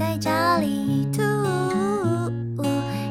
[0.00, 1.20] 在家里吐，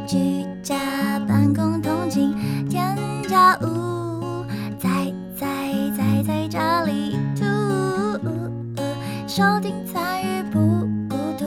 [0.07, 2.35] 居家办公通勤
[2.67, 2.97] 添
[3.29, 4.43] 加物，
[4.79, 7.45] 在在在在家里吐，
[9.27, 10.59] 收听参与不
[11.07, 11.45] 孤独。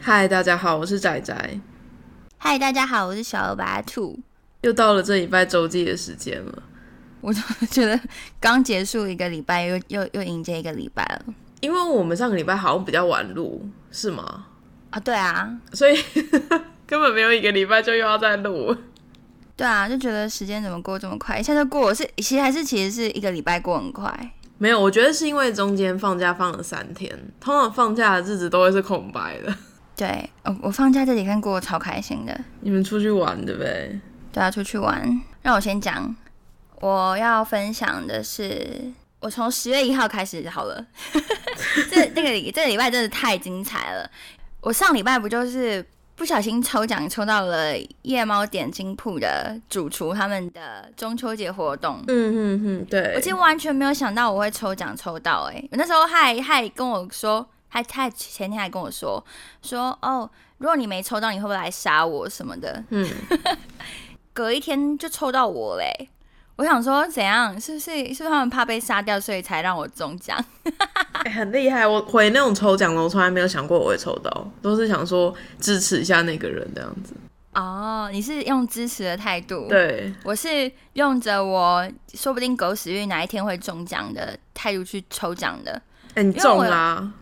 [0.00, 1.60] 嗨，大家好，我是仔仔，
[2.38, 4.18] 嗨，大家好，我是小白兔。
[4.62, 6.64] 又到了这礼拜周记的时间了。
[7.20, 8.00] 我就觉得
[8.40, 11.34] 刚结束一个礼拜，又又又迎接一个礼拜了。
[11.60, 14.46] 因为我们上个礼拜好像比较晚录，是吗？
[14.90, 15.96] 啊，对啊，所以
[16.86, 18.74] 根本没有一个礼拜就又要再录。
[19.56, 21.94] 对啊，就觉得时间怎么过这么快，一下就过了。
[21.94, 24.32] 是，其实还是其实是一个礼拜过很快。
[24.56, 29.54] 没有，我觉得是因为中间放假放了三天，通常放假的日子都会是空白的。
[29.96, 32.40] 对，我我放假这几天过得超开心的。
[32.60, 34.00] 你们出去玩对不对？
[34.32, 35.20] 对啊，出去玩。
[35.42, 36.14] 让我先讲，
[36.80, 40.84] 我要分享的是，我从十月一号开始好了。
[41.90, 44.10] 这这个礼这个礼拜真的太精彩了。
[44.60, 52.02] 我上礼拜不就是不小心抽奖抽到了夜猫点金铺的主厨他们的中秋节活动。
[52.08, 53.14] 嗯嗯嗯，对。
[53.14, 59.24] 我其实完全没有想到我会抽奖抽到，哎，我那时候还还跟我说，还还前天还跟我说
[59.62, 62.82] 说哦，如果你没抽到，你会不会来杀我什么的？
[62.90, 63.08] 嗯。
[64.32, 66.08] 隔一天就抽到我嘞！
[66.58, 67.58] 我想说怎样？
[67.60, 70.36] 是不是是不是他们怕被杀掉，所以才让我中奖？
[71.32, 71.86] 很厉害！
[71.86, 77.14] 我回那种抽奖的，我从来没有想过我会抽到，都是想说支持一下那个人这样子。
[77.54, 79.68] 哦，你是用支持的态度？
[79.68, 85.80] 对，我是用着我说不定狗屎运哪一天会中奖的态度去抽奖的。
[86.16, 87.12] 你中啦！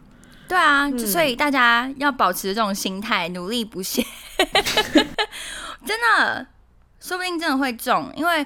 [0.48, 4.02] 对啊，所以大家要保持这种心态，努力不懈。
[5.84, 6.46] 真的。
[6.98, 8.44] 说不定真的会中，因为，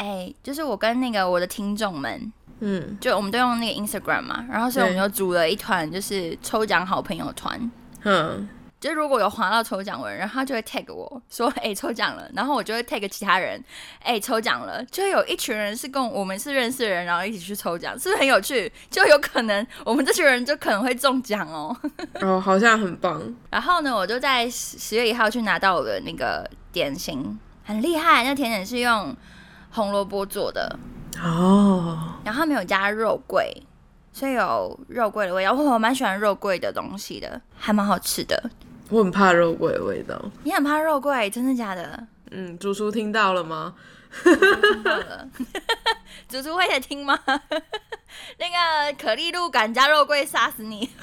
[0.00, 7.70] 哎，就是我跟那个我的听众们，嗯，就我们都用那个 Instagram 嘛，然后所以我们就组了一团，就是抽奖好朋友团，
[8.04, 8.48] 嗯，
[8.80, 13.62] 就如果有划到抽奖文，然后他就会 tag 我说，哎，抽奖了，然后我就会 tag 其他人，
[14.02, 18.72] 哎，抽奖了，就有一群人是跟我们是认识的人，然后一起去抽奖，是不是很有趣？
[18.90, 21.76] 就有可能我们这群人就可能会中奖哦。
[22.22, 23.22] 哦，好像很棒。
[23.50, 27.38] 然后呢，我就在十十月一号去拿到我的那个点心。
[27.62, 29.14] 很厉害，那甜点是用
[29.70, 30.78] 红萝卜做的
[31.22, 33.62] 哦，然后没有加肉桂，
[34.12, 35.52] 所以有肉桂的味道。
[35.52, 38.50] 我蛮喜欢肉桂的东西的，还蛮好吃的。
[38.88, 42.06] 我很怕肉桂的味道，你很怕肉桂，真的假的？
[42.32, 43.74] 嗯，主厨听到了吗？
[44.24, 45.28] 听到了，
[46.28, 47.16] 主厨会在听吗？
[48.38, 50.90] 那个可丽露敢加肉桂杀死你？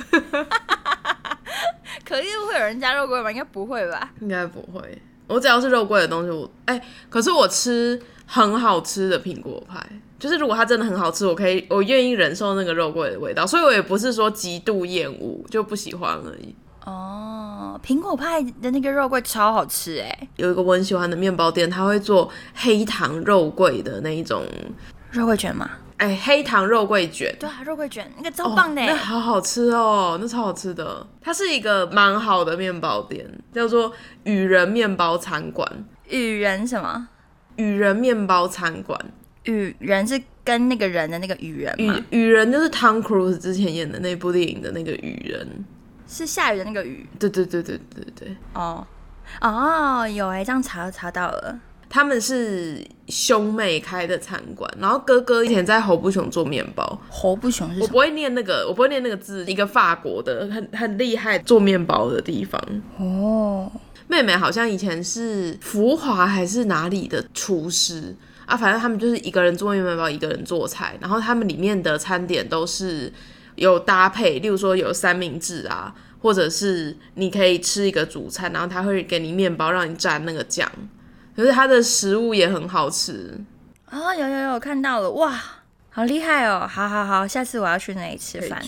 [2.04, 3.32] 可丽露会有人加肉桂吗？
[3.32, 4.12] 应该不会吧？
[4.20, 5.02] 应该不会。
[5.28, 9.86] 我只要是肉桂的东西，我哎，可是我吃很好吃的苹果派，
[10.18, 16.56] 就是如果它真的很好吃，我可以，我愿意忍受那个肉桂的味道，所以我也不是说极度厌恶，就不喜欢而已。
[16.86, 20.30] 哦，苹果派的那个肉桂超好吃哎！
[20.38, 24.46] 有一个我很喜欢的面包店，他会做黑糖肉桂的那一种
[25.12, 25.70] 肉桂卷吗？
[25.98, 31.06] 哎，黑糖肉桂卷，对啊，肉桂卷那个超棒的，那好好吃哦，那超好吃的。
[31.20, 33.92] 它是一个蛮好的面包店，叫做
[34.24, 35.68] 雨人面包餐馆。
[36.08, 37.08] 雨人什么？
[37.56, 39.00] 雨人面包餐馆。
[39.46, 42.00] 雨人是跟那个人的那个雨人吗？
[42.12, 45.66] 雨人就是 Tom Cruise 之前演的那部电影的那个雨人，
[46.08, 47.08] 是下雨的那个雨。
[47.18, 48.38] 对对对对对对。
[48.54, 48.86] 哦
[49.42, 51.60] 哦，有哎，这样查查到了。
[51.90, 57.02] 他们是兄妹开的餐馆，然后哥哥以前在侯不雄做面包。
[57.10, 57.82] 侯不雄是？
[57.82, 59.46] 我不会念那个，我不会念那个字。
[59.46, 62.62] 一个法国的很很厉害做面包的地方。
[62.98, 63.72] 哦，
[64.08, 68.14] 妹妹好像以前是福华还是哪里的厨师
[68.46, 68.58] 啊？
[68.58, 73.12] 反正他们就是一个人做面包，一个人做菜，然后他们里面的餐点都是
[73.56, 80.70] 有搭配，例如说有三明治啊，或者是你可以吃一个主餐，然后他会给你面包让你蘸那个酱。
[81.38, 83.40] 可是它的食物也很好吃
[83.92, 84.16] 啊！
[84.16, 85.40] 有有有看到了哇，
[85.92, 86.68] 好厉害哦！
[86.68, 88.60] 好好好，下次我要去那里吃饭。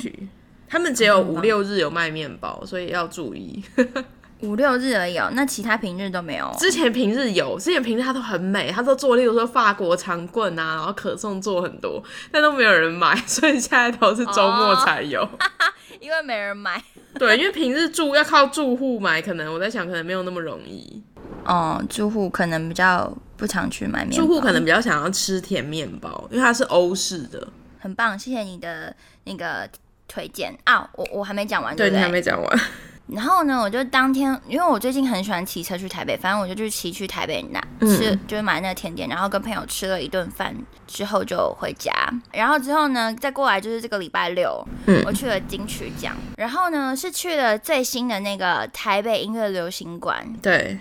[0.67, 3.63] 他们只有五六日有卖面包，所以要注意。
[4.41, 6.55] 五六日而已哦，那其他平日都没有。
[6.59, 12.01] 之前平日有，之前平日它都很美，它都做，例如说法国长棍啊，然后可颂做很多，
[12.31, 15.27] 但都没有人买，所以现在都是周末才有。
[15.99, 16.81] 因为没人买。
[17.15, 21.03] 对，因为平日住要靠住户买，可能我在想，可能没有那么容易。
[21.45, 24.17] 哦，住户可能比较不常去买面包。
[24.17, 27.47] 住户可能比较想要吃甜面包，因为它是欧式的。
[27.79, 29.69] 很棒，谢谢你的那个
[30.07, 30.89] 推荐啊！
[30.93, 32.59] 我我还没讲完，对你还没讲完。
[33.07, 40.55] 然后呢，我就当天，因为我最近很喜欢骑车去台北，反正我就去骑去台北那吃，就是买那个甜点，然后跟朋友吃了一顿饭
[40.85, 41.91] 之后就回家。
[42.31, 44.63] 然后之后呢，再过来就是这个礼拜六，
[45.07, 50.31] 我去了金曲奖，然后呢是去了最新的那个台北音乐流行馆。
[50.39, 50.77] 对，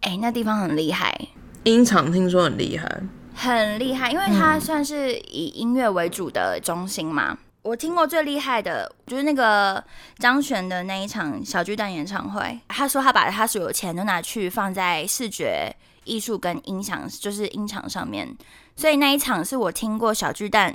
[0.00, 1.28] 哎，那地方很厉害，
[1.64, 3.02] 音场听说很厉害。
[3.34, 7.38] 很厉害，因为它算是以音乐为主的中心嘛。
[7.62, 9.82] 我听过最厉害的，就是那个
[10.18, 12.58] 张悬的那一场小巨蛋演唱会。
[12.68, 18.36] 他说他把他所有钱都拿去放在视觉艺术跟音响，就是音场上面。
[18.74, 20.74] 所以那一场是我听过小巨蛋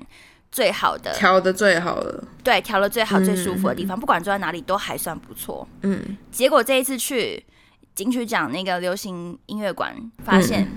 [0.50, 5.68] 最好的，调的最好的，对，调的最好、最舒服的地方，不管坐在哪里都还算不错。
[5.82, 7.46] 嗯，结果这一次去
[7.98, 10.72] 金曲奖那个流行音乐馆，发现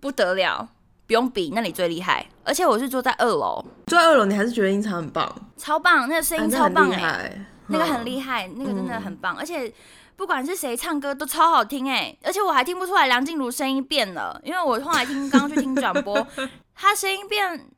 [0.00, 0.68] 不得了。
[1.06, 2.26] 不用比，那里最厉害。
[2.42, 9.36] 而且我是坐在二楼，坐在二楼，你还是觉得音场很棒，超棒，那个声音超棒哎，那个很厉害，那个真的很棒。
[9.36, 9.72] 而且
[10.16, 16.26] 不管是谁唱歌都超好听哎，而且我还听不出来梁静茹声音变了，因为我后来听刚刚去听转播，
[16.74, 17.68] 她声音变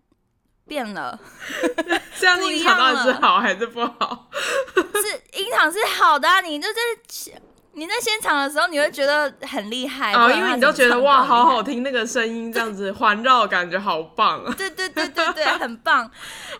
[0.66, 1.20] 变了。
[2.18, 4.30] 这样音场到底是好还是不好？
[4.74, 7.38] 是音场是好的，你就在。
[7.72, 14.44] 你在现场的时候，你会觉得很厉害哦，因为你都觉得哇，好好听，那个声音这样子 环绕，感觉好棒。
[14.56, 16.10] 对对对对对，很棒。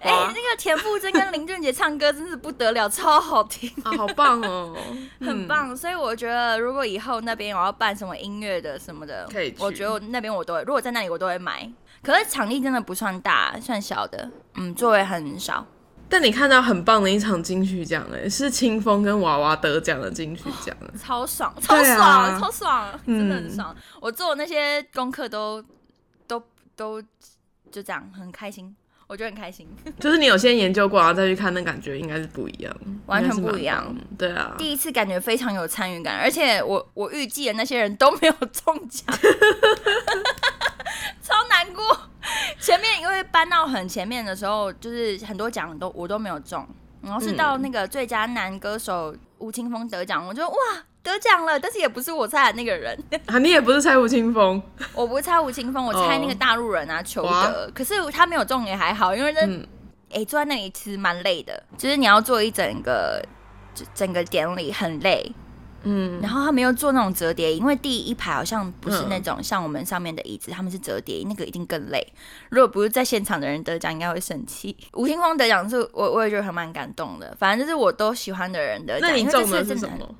[0.00, 4.76] 哎，那个田馥甄跟林俊杰唱歌真是不得了，超好听啊，好棒哦，
[5.20, 5.76] 很棒。
[5.76, 11.68] 所以我觉得，如果以后那边我要办什么音乐的什么的，可以，我觉得那边我都会，如果在那里我都会买。
[12.00, 15.66] 可是场地真的不算大，算小的，嗯，座位很少。
[16.10, 23.76] 但你看到很棒的一场金曲奖，哎，是清风跟娃娃得奖的金曲奖，超爽，超爽，超爽，真的很爽。
[24.00, 25.62] 我做那些功课都
[26.26, 26.42] 都
[26.74, 27.02] 都
[27.70, 28.74] 就这样，很开心，
[29.08, 29.66] 我觉得很开心。
[29.98, 32.72] 就是你有先研究过，然后再去看，那感觉应该是不一样，
[33.06, 33.92] 完全不一样。
[34.16, 39.04] 对啊，第一次感觉非常有参与感，而且我我预计的那些人都没有中奖。
[41.22, 42.10] 超难过，
[42.60, 46.66] 前面因为搬到很前面的时候，就是很多奖都我都没有中，
[47.02, 50.56] 然后是到那个最佳男歌手吴青峰得奖，我就哇
[51.08, 52.96] 得奖了，但是也不是我猜的那个人
[53.26, 54.60] 啊，你也不是猜吴青峰，
[54.94, 59.40] 我不是猜吴青峰，我猜那个大陆人啊裘德，可是他没有中也还好，因为那
[60.10, 63.22] 哎坐在那里其实蛮累的，就是你要做一整个
[63.94, 65.32] 整个典礼很累。
[65.84, 72.04] 嗯，然后他们又做那种折叠，因为第一排好像不是那种像我们上面的椅子，他们是折叠，那个一定更累。
[72.48, 74.76] 如果不是在现场的人得奖，应该会生气。
[74.94, 79.08] 吴青峰得奖是我我也觉得还蛮感动的，反正就是我都喜欢的人得奖。
[79.08, 80.14] 那你中的是什么？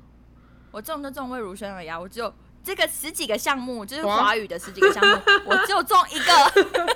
[0.71, 2.33] 我中就中魏如萱而呀，我只有
[2.63, 6.87] 这个十几个项目，就是华语的十几个项目， 我只有中一个。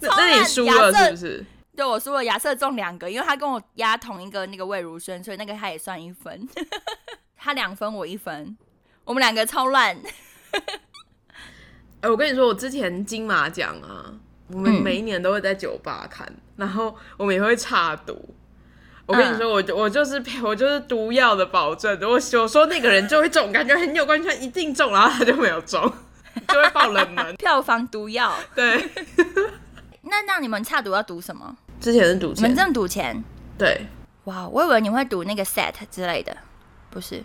[0.16, 1.44] 那你输了是不是？
[1.76, 2.24] 对，我输了。
[2.24, 6.48] 亚瑟中两个，因为他跟我压同一个那个魏如萱，所以那个他也算一分。
[7.36, 8.56] 他两分，我一分，
[9.04, 9.96] 我们两个超烂。
[12.00, 14.12] 哎，我跟你说，我之前金马奖啊，
[14.48, 18.34] 我们每一年都会在酒吧看，然后我们也会差赌。
[19.06, 21.98] 我跟你说，我我就是我就是毒药的保证。
[22.02, 25.80] 我我说那个人就会中，感觉很有关系，他一定中，然后他就没有中，
[26.48, 27.34] 就会爆冷门。
[27.36, 28.34] 票房毒药。
[28.54, 28.90] 对。
[30.02, 31.56] 那那你们差赌要赌什么？
[31.80, 32.44] 之前是赌钱。
[32.44, 33.22] 你们真的赌钱？
[33.58, 33.86] 对。
[34.24, 36.36] 哇，我以为你会赌那个 set 之类的，
[36.90, 37.22] 不是。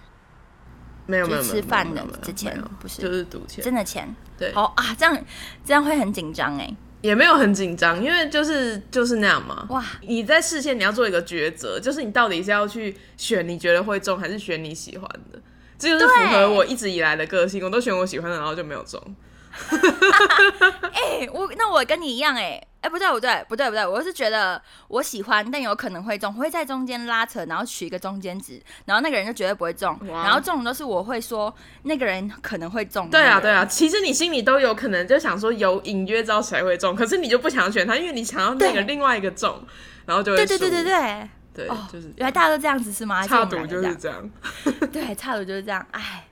[1.05, 5.17] 没有没有吃饭的之前不是就是赌钱真的钱对好啊这样
[5.65, 9.65] 这样会很紧张哎也没有很紧张因为就是就是那样嘛。
[9.69, 9.85] 哇。
[10.01, 15.39] 你在事先你要做一个抉择就是你到底是要去选你觉得会中还是选你喜欢的？
[15.77, 19.01] 这就是符合我一直以来的个性我都选我喜欢的然后就没有中。
[20.93, 33.09] 哎，我那我跟你一样哎，哎不对不对不对不对，我是觉得我喜欢，但有可能会中，会在中间拉扯，然后取一个中间值，然后那个人就绝对不会中，然后中都是我会说那个人可能会中。
[33.09, 39.61] 对啊对啊，其实你心里都有可能就想说有隐约知道谁会中，可是你就不想选他，因为你想要那个另外一个中，
[40.05, 43.27] 然后就会对对对对对对，就是原来大家都这样子是吗？
[43.27, 44.29] 差赌就是这样，
[44.91, 46.25] 对，差赌就是这样，哎。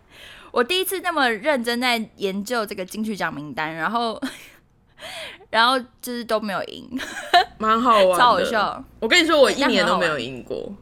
[0.52, 4.20] 我第一次那么认真在研究这个金曲奖名单，然后，
[5.50, 6.90] 然后就是都没有赢，
[7.58, 8.84] 蛮好玩，超好笑。
[9.00, 10.74] 我跟你说，我一年都没有赢过，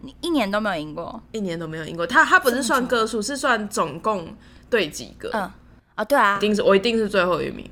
[0.00, 2.06] 你一年都没有赢过，一年都没有赢过。
[2.06, 4.36] 他他不是算个数，是算总共
[4.68, 5.30] 对几个。
[5.32, 5.50] 嗯，
[5.94, 7.70] 啊，对啊，一定是我一定是最后一名，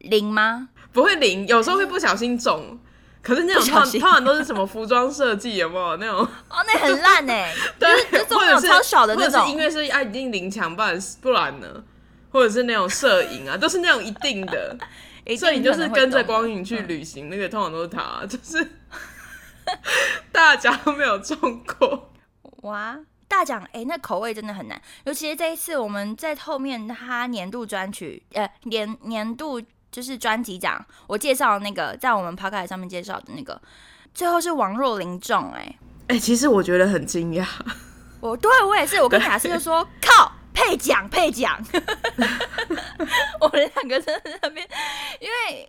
[0.00, 0.68] 零吗？
[0.92, 2.78] 不会零，有时候会不小心中。
[3.20, 6.18] 可是那种通常都是什么服装设计有没有那种？
[6.20, 7.88] 哦，那很烂 哎，对，
[8.24, 11.66] 或者是超小的那种，音乐是啊一定零强，不然不然呢？
[12.30, 14.76] 或者是那种摄影啊，都是那种一定的，
[15.36, 18.66] 摄影就是跟着光影去旅行，那个通常都是他， 就是
[20.30, 22.12] 大家都没有中过
[22.62, 22.98] 哇。
[23.26, 24.80] 大奖，哎，那口味真的很难。
[25.04, 33.60] 尤其是这一次，我们在后面他年度专曲，呃，年年度就是专辑奖，我介绍那个在我们 p o c 上面介绍的那个，
[34.14, 35.78] 最后是王若琳中，哎，
[36.08, 37.44] 哎，其实我觉得很惊讶。
[38.20, 40.30] 我对我也是，我跟雅思就说靠
[40.66, 41.62] 配奖配奖，
[43.40, 44.66] 我们两个在那边，
[45.20, 45.68] 因 为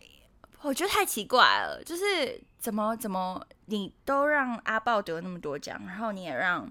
[0.62, 6.68] 我觉得太奇怪了，就是怎么怎么你都让阿豹得那么多奖，然后你也让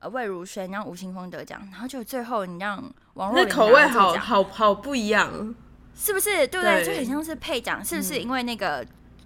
[0.00, 2.82] 呃魏如萱让吴青峰得奖，然后就最后你让
[3.14, 5.54] 王若琳口味好好好不一样，
[5.96, 6.46] 是不是？
[6.48, 6.84] 对不对？
[6.84, 8.18] 就很像是配奖，是不是？
[8.18, 8.84] 因为那个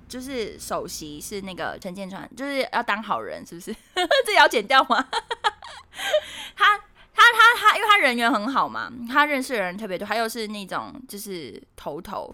[0.09, 3.75] 就是首席是那个陈建川，就是要当好人，是不是？
[4.27, 5.09] 这要剪掉吗？
[6.55, 6.79] 他
[7.17, 12.33] 他他他，因为他人缘很好嘛，他认识的人特别多，他又是那种就是头头，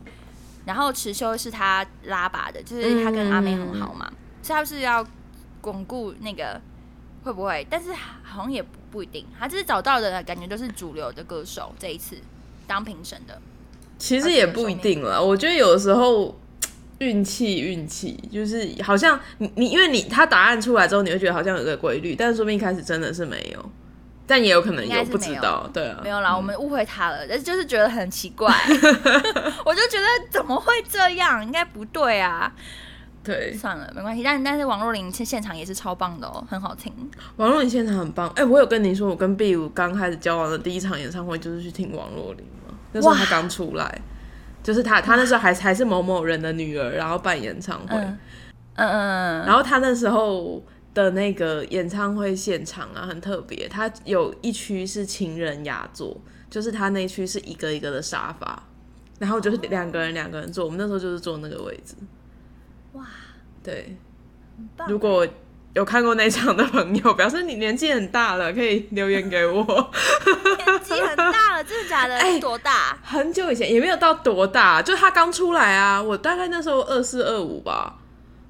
[0.66, 4.12] 然后池修是他拉拔的，就是他跟阿妹很好嘛，
[4.42, 5.06] 所以他是要
[5.60, 6.60] 巩固那个
[7.22, 7.64] 会不会？
[7.70, 12.16] 但是好像也不不一定，他就是找到的感觉都是主流的歌手，这一次
[12.66, 13.40] 当评审的，
[13.98, 15.22] 其实也不一定了。
[15.22, 16.38] 我觉得有的时候
[16.98, 23.70] 运气运气就是好像你你因为你他答案出来之后，你会觉得好像有个规律，但是说不定一开始真的是没有。
[24.32, 28.50] 但也有可能有不知道，对啊，没有啦，我们误会他了，但是就是觉得很奇怪，
[29.62, 32.50] 我就觉得怎么会这样，应该不对啊，
[33.22, 36.90] 对，算了，没关系，但但是王若琳现现场也是超棒的哦，很好听，
[37.36, 44.00] 王若琳现场很棒，哎，我有跟你说，我跟 B 五刚开始交往的第一场演唱会就是去听王若琳嘛，那时候她刚出来，
[44.62, 48.18] 就是她，她那时候还还是某某人的女儿，然后办演唱会，嗯
[48.76, 50.64] 嗯嗯，然后她那时候。
[50.94, 53.68] 的那个演唱会现场啊，很特别。
[53.68, 56.20] 它有一区是情人雅座，
[56.50, 58.62] 就是它那区是一个一个的沙发，
[59.18, 60.64] 然后就是两个人两个人坐。
[60.64, 61.94] 我们那时候就是坐那个位置。
[62.92, 63.06] 哇，
[63.62, 63.96] 对，
[64.86, 65.26] 如果
[65.74, 69.64] 有看过那场的朋友，表示你年纪很大了，可以留言给我。
[69.64, 72.14] 年纪很大了，真的假的？
[72.20, 72.98] 哎，多大？
[73.02, 76.02] 很久以前也没有到多大，就他刚出来啊。
[76.02, 77.96] 我大概那时候二四二五吧。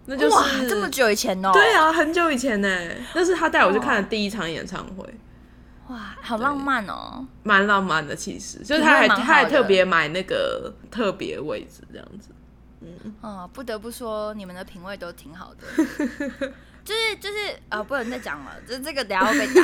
[0.07, 1.51] 那就是哇，这么久以前哦！
[1.53, 2.69] 对啊，很久以前呢。
[3.15, 5.05] 那是他带我去看的第一场演唱会。
[5.89, 7.27] 哇，好浪漫哦！
[7.43, 12.31] 蛮浪漫的，其实就是他还他还特别买那个特别位置这样子。
[12.81, 16.53] 嗯，哦，不得不说，你们的品味都挺好的。
[16.85, 19.63] 就是就是啊，不能再讲了，就这个等下会被打。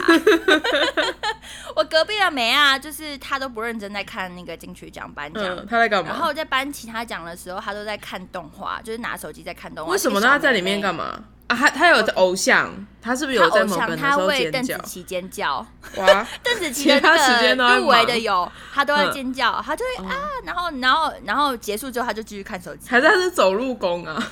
[1.74, 6.10] 我隔壁的梅啊，就是他都不认真在看那个金曲奖颁奖，他在干嘛？
[6.10, 9.92] 然后在颁其他奖的时候，他都在看动画，就是拿手机在看动画。
[9.92, 10.28] 为什么呢？
[10.28, 11.24] 他在里面干嘛？
[11.48, 12.70] 啊，他他有偶像，
[13.00, 15.66] 他是不是有在某个他为邓紫棋尖叫？
[15.96, 22.88] 哇， 邓紫棋的那个入围的有，他都在尖叫，他就会啊，然后然后然后结束之后，他就继续看手机。
[22.90, 24.30] 还是他是走路工啊？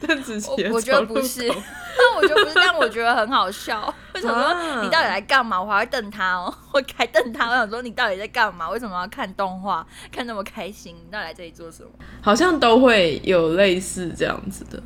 [0.00, 3.92] 邓紫棋，我觉得不是， 但我觉得不是，但我觉得很好笑。
[4.14, 5.60] 为什么你到底来干嘛？
[5.60, 7.48] 我还会瞪他哦，我还瞪他。
[7.48, 8.68] 我想说你到底在干嘛？
[8.70, 10.96] 为什么要看动画，看那么开心？
[10.96, 11.90] 你到底来这里做什么？
[12.22, 14.82] 好像都会有类似这样子的。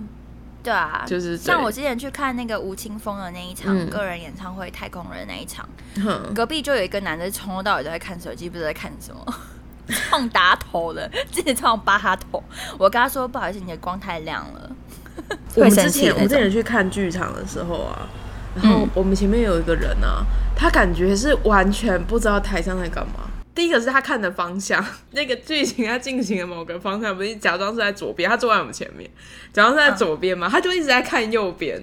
[0.63, 5.67] 对啊，就是像我之前去看那个吴青峰的那一场个人演唱会《太空人》那一场，
[6.35, 9.25] 隔壁就有一个男的从头到尾都在看手机，不知道在看什么，
[10.11, 12.43] 撞打头的，自己撞巴哈头。
[12.77, 14.71] 我跟他说：“不好意思，你的光太亮了。”
[15.57, 18.09] 我们之前我们之前去看剧场的时候啊，
[18.55, 20.25] 然后我们前面有一个人啊，
[20.57, 23.31] 他感觉是完全不知道台上在干嘛。
[23.55, 29.11] 第一个是他看的方向， 那个剧情他进行的某个方向，不是假装是在左边，他坐在我们前面，
[29.53, 31.83] 假装是在左边嘛，他就一直在看右边。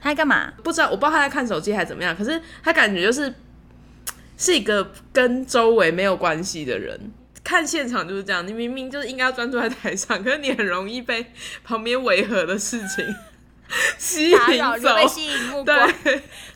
[0.00, 0.52] 他在干嘛？
[0.62, 2.14] 不知道，我不知道他在看手机还是怎么样。
[2.14, 3.34] 可是他感觉就是
[4.38, 7.10] 是一个跟周围没有关系的人。
[7.48, 11.32] 看现场就是这样，你明明就是应该要专注在台上，可是你很容易被
[11.64, 13.16] 旁边违和的事情
[13.96, 14.38] 吸引
[14.82, 15.90] 走，被吸引目光。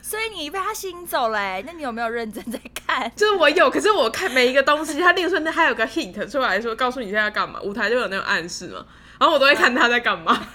[0.03, 3.11] 所以你被他吸引走了，那你有没有认真在看？
[3.17, 8.85] 就是我有，可是我看每一个东西，他例如说那还有个 hint 出来说，告诉你现在干嘛，舞台就有那种暗示嘛，
[9.19, 10.47] 然后我都会看他在干嘛。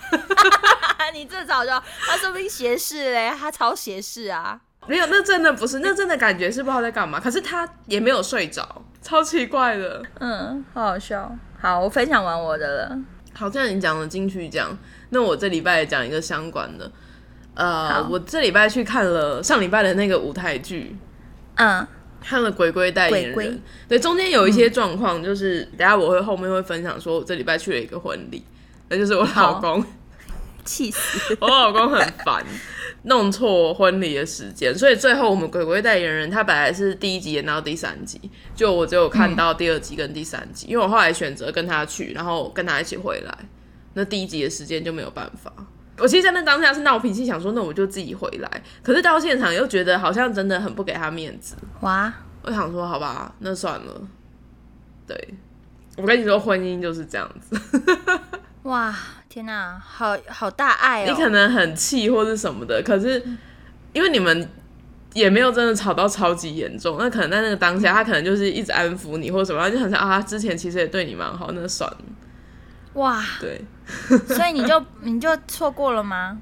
[1.12, 1.73] 你这早就，
[2.07, 4.61] 他说不定斜视嘞，他超斜视啊。
[4.87, 7.18] 没有，那真的不是，那真的感觉是不知道在干嘛。
[7.18, 10.02] 可是他也没有睡着，超奇怪的。
[10.20, 11.34] 嗯，好好笑。
[11.60, 12.98] 好，我分享完我的了。
[13.34, 14.76] 好，既然你讲了金曲奖，
[15.10, 16.90] 那我这礼拜也讲一个相关的。
[17.54, 20.96] 呃，我这礼拜去看了上礼拜的那个舞台剧，
[21.56, 21.86] 嗯，
[22.20, 23.56] 看了《鬼鬼代言人》。
[23.88, 28.44] 对，中间有一些状况，就是等下我会后面会分享，说我这礼拜去了一个婚礼，
[28.88, 29.84] 那就是我老公，
[30.64, 32.44] 气死， 我老公很烦。
[33.04, 38.20] 弄错婚礼的时间，所以最后我们鬼鬼代言人他本来是第一集演到第三集，
[38.54, 43.38] 就我只有看到第二集跟第三集，因为我后来选择跟他去，然后跟他一起回来，
[43.94, 45.52] 那第一集的时间就没有办法。
[45.98, 48.62] 我其实在那当下是闹脾气，想说那我就自己回来。
[48.82, 51.56] 可是到现场又觉得好像真的很不给他面子。
[51.80, 52.12] 哇！
[52.42, 54.08] 我想说好吧，那算了。
[55.06, 55.34] 对，
[55.96, 57.60] 我跟你说，婚姻就是这样子。
[58.62, 58.96] 哇，
[59.28, 61.06] 天哪，好好大爱哦！
[61.08, 63.23] 你可能很气或是什么的，可是
[63.92, 64.49] 因为你们
[65.12, 71.99] 也没有真的吵到超级严重，那可能在那个当下，他可能就是一直安抚你或者什么，就很想啊，之前其实也对你蛮好，那算了。
[72.94, 73.61] 哇，对，
[74.35, 76.40] 所以你就你就错过了吗？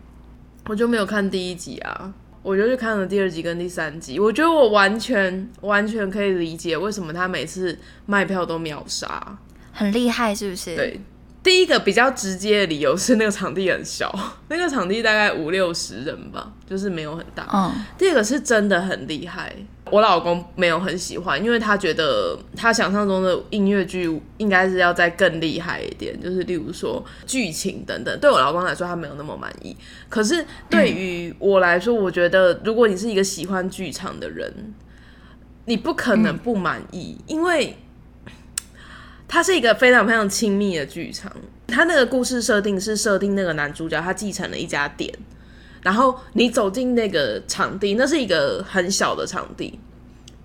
[0.67, 2.13] 我就没有看第一集啊，
[2.43, 4.19] 我就去看了第二集跟第三集。
[4.21, 7.77] 我觉得我完全完全可以理解为什么他每次
[8.07, 9.37] 卖票都秒杀，
[9.73, 10.77] 很厉害是不是？
[10.77, 11.01] 对。
[11.47, 14.13] 第一个比较直接的理由是那个场地很小，
[14.51, 17.49] 那个场地大概五六十人吧，就是没有很大。
[17.55, 17.73] 嗯。
[17.97, 19.55] 第二个是真的很厉害，
[19.93, 28.19] 我老公没有很喜欢，因为他觉得他想象中的音乐剧应该是要再更厉害一点，就是例如说剧情等等。
[28.19, 29.77] 对我老公来说，他没有那么满意。
[30.09, 34.53] 可是对于我来说，我觉得如果你是一个喜欢剧场的人，
[35.67, 37.77] 你不可能不满意，因为。
[39.29, 41.31] 它是一个非常非常亲密的剧场，
[41.67, 45.13] 它那个故事设定是设定那个男主角他继承了一家店，
[45.83, 49.79] 然后你走进那个场地，那是一个很小的场地，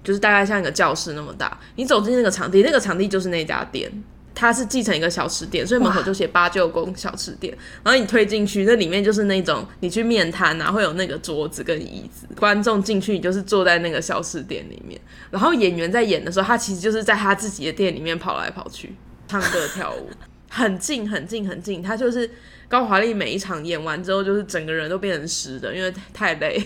[0.04, 3.92] 就是大概像一个教室那么大，你走进那个场地，那个场地就是那家店。
[4.34, 7.56] 它是继承一个小吃店，所以门口就写八舅公小吃店。
[7.84, 15.00] 然后你推进去，那里面就是那种你去面摊啊，会有那个桌子跟椅子，观众进去你就是坐在那个小吃店里面。
[15.30, 18.96] 然后演员在演的时候，他其实就是在他自己的店里面跑来跑去，
[19.28, 20.10] 唱歌跳舞，
[20.50, 21.84] 很近很近很近。
[21.84, 22.30] 他就是
[22.68, 26.66] 高华丽每一场演完之后，就是整个人都变成湿的，因为太累。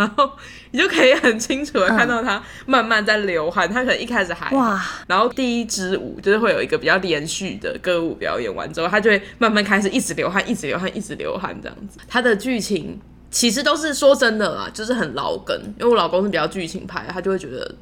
[0.00, 0.30] 然后
[0.70, 11.98] 你就可以很清楚的看到他慢慢在流汗，他可能一开始还哇，然后第一支舞就是会有一个比较连续的歌舞表演完之后，他就会慢慢开始一直流汗，一直流汗，一直流汗这样子。
[12.08, 12.98] 他的剧情
[13.30, 17.74] 其实都是说真的啦，就是很老梗，因为我老公是比较剧情派，他就会觉得。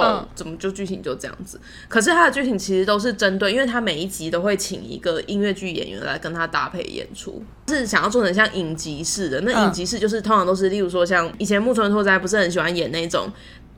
[0.00, 1.60] 哦，怎么就剧情就这样子？
[1.88, 9.40] 可是他的剧情其实都是针对，因为他每一集都会请一个音乐剧演员来跟他搭配演出，是想要做成像影集式的。
[9.42, 13.30] 那影集式就是通常都是，例如说像以前木村拓哉不是很喜欢演那种，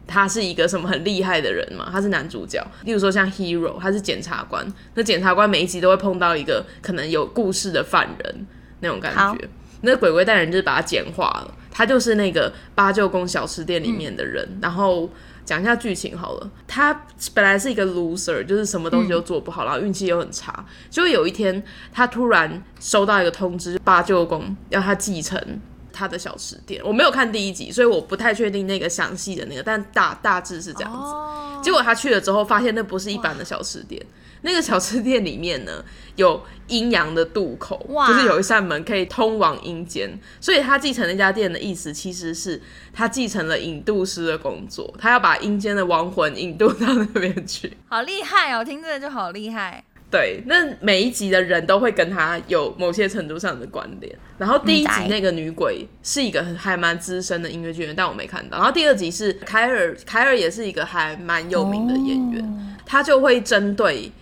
[0.07, 2.65] 他是一个什么很厉害的人嘛，他是男主角。
[2.85, 8.47] 例如说像 Hero，他是检察官，那检察官每一集都会碰到一个可能有故事的犯人
[8.81, 9.49] 那种感觉。
[9.81, 15.11] 那鬼鬼代人就是把他简化了，他就是那个八舅公小吃店里面的人，然后。
[15.45, 20.65] 讲一下剧情好了，他本来是一个 loser，就是什么东西都做不好，然后运气又很差。
[20.91, 25.61] 就有一天，他突然收到一个通知，八舅公要他继承
[25.93, 26.81] 他的小吃店。
[26.85, 31.63] 我没有看第一集，所以我不太确定那个详细的那个，但大大致是这样子。
[31.63, 34.05] 结果他去了之后，发现那不是一般的小吃店。
[34.45, 35.83] 那个小吃店里面呢，
[36.17, 40.09] 有阴阳的渡口，就是有一扇门可以通往阴间。
[40.39, 42.61] 所以他继承那家店的意思，其实是
[42.93, 47.73] 他继承了引渡师的工作，他要把阴间的亡魂引渡到那边去。
[47.89, 48.63] 好厉害哦！
[48.63, 49.83] 听这个就好厉害。
[50.11, 54.15] 对，那每一集的人都会跟他有某些程度上的关联。
[54.37, 58.59] 然后第一集那个女鬼是一个还蛮资深的音乐剧员，但我没看到。
[58.59, 64.13] 然后第二集是凯尔，凯尔也是一个还蛮有名的演员，他就会针对。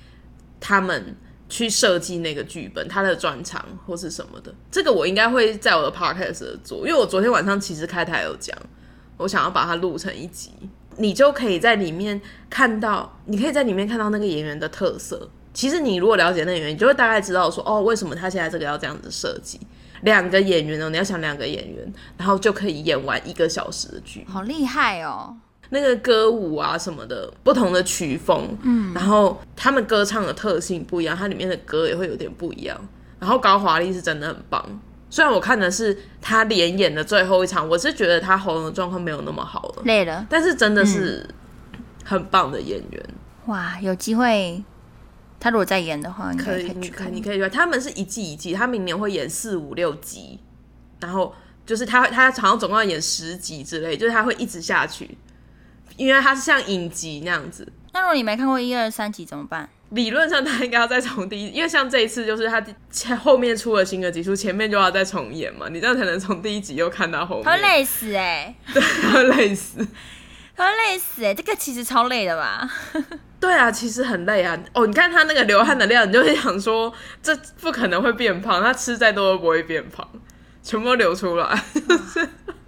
[0.63, 1.17] 他们
[1.49, 8.57] 去设计那个剧本，他的专长或是什么的，这个我应该会在我的 podcast 做，因为我昨天晚上其实开台有讲，
[9.17, 10.53] 我想要把它录成一集，
[10.99, 15.29] 你就可以在里面看到，你可以在里面看到那个演员的特色。
[15.53, 19.61] 其实你如果了解那演员，你就会大概知道说，哦，为什么他现在这个要这样子设计。
[20.03, 25.37] 两个演员哦，你要想两个演员，然后就可以演完一个小时的剧，好厉害哦。
[25.75, 32.79] 那个歌舞啊什么的，不同的曲风，嗯，然后他们歌唱的特性不一样，它里面的歌也会有点不一样。
[33.19, 34.63] 然后高华丽是真的很棒，
[35.09, 41.27] 虽然我看的是他连演的最后一场，我是觉得他喉咙状况没有那么好了，累了，但是真的是
[42.05, 43.03] 很棒的演员。
[43.47, 44.63] 哇，有机会
[45.41, 47.49] 他如果再演的话，可以去看，你可以去。
[47.49, 50.39] 他们是一季一季，他明年会演四五六集，
[51.01, 55.17] 然后就是他他好像总共要演十集之类，就是他会一直下去。
[55.97, 59.69] 因为它是像影集那样子，那如果你没看过一二三集怎么办？
[59.91, 67.45] 理论上他应该要再从第一，因为像这一次就是他前后面出了新的集数，前面就要再重演嘛，你这样才能从第一集又看到后面。
[67.45, 69.87] 他会累死哎，对，他会累死，
[70.57, 72.67] 他会累死哎，这个其实超累的吧？
[73.39, 74.59] 对啊，其实很累啊。
[74.73, 76.91] 哦，你看他那个流汗的量，你就会想说，
[77.23, 80.09] 这不可能会变胖，他吃再多都不会变胖，
[80.63, 81.63] 全部都流出来。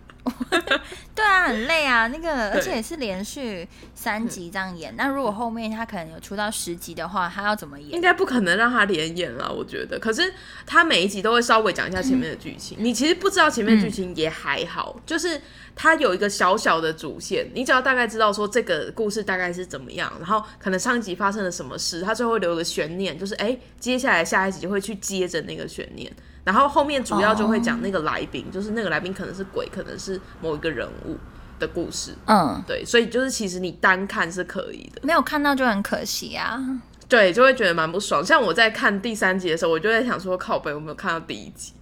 [1.15, 4.95] 对啊，很累啊，那个而且也是连续三集这样演。
[4.97, 7.93] 那如果后面他可能有出到十集的话，他要怎么演？
[7.93, 9.99] 应该不可能让他连演了，我觉得。
[9.99, 10.33] 可是
[10.67, 12.77] 他每一集都会稍微讲一下前面的剧情。
[12.81, 15.41] 你其实不知道前面剧情也还好，就是
[15.77, 26.11] 他有一个小小的主线，你只要大概知道说这个故事大概是怎么样，然后可能上集发生了什么事，他最后留个悬念，就是哎，接下来下一集就会去接着那个悬念。
[26.45, 31.17] 然后后面主要就会讲那个来宾，就是那个来宾可能是鬼，可能是某一个人物
[31.59, 32.15] 的故事。
[32.27, 36.63] 嗯，对，所以就是其实你单看是可以的，没有看到就很可惜啊。
[37.09, 38.25] 对，就会觉得蛮不爽。
[38.25, 41.73] 像我在看第三集的时候，我就在想说，靠北，我没有看到第一集，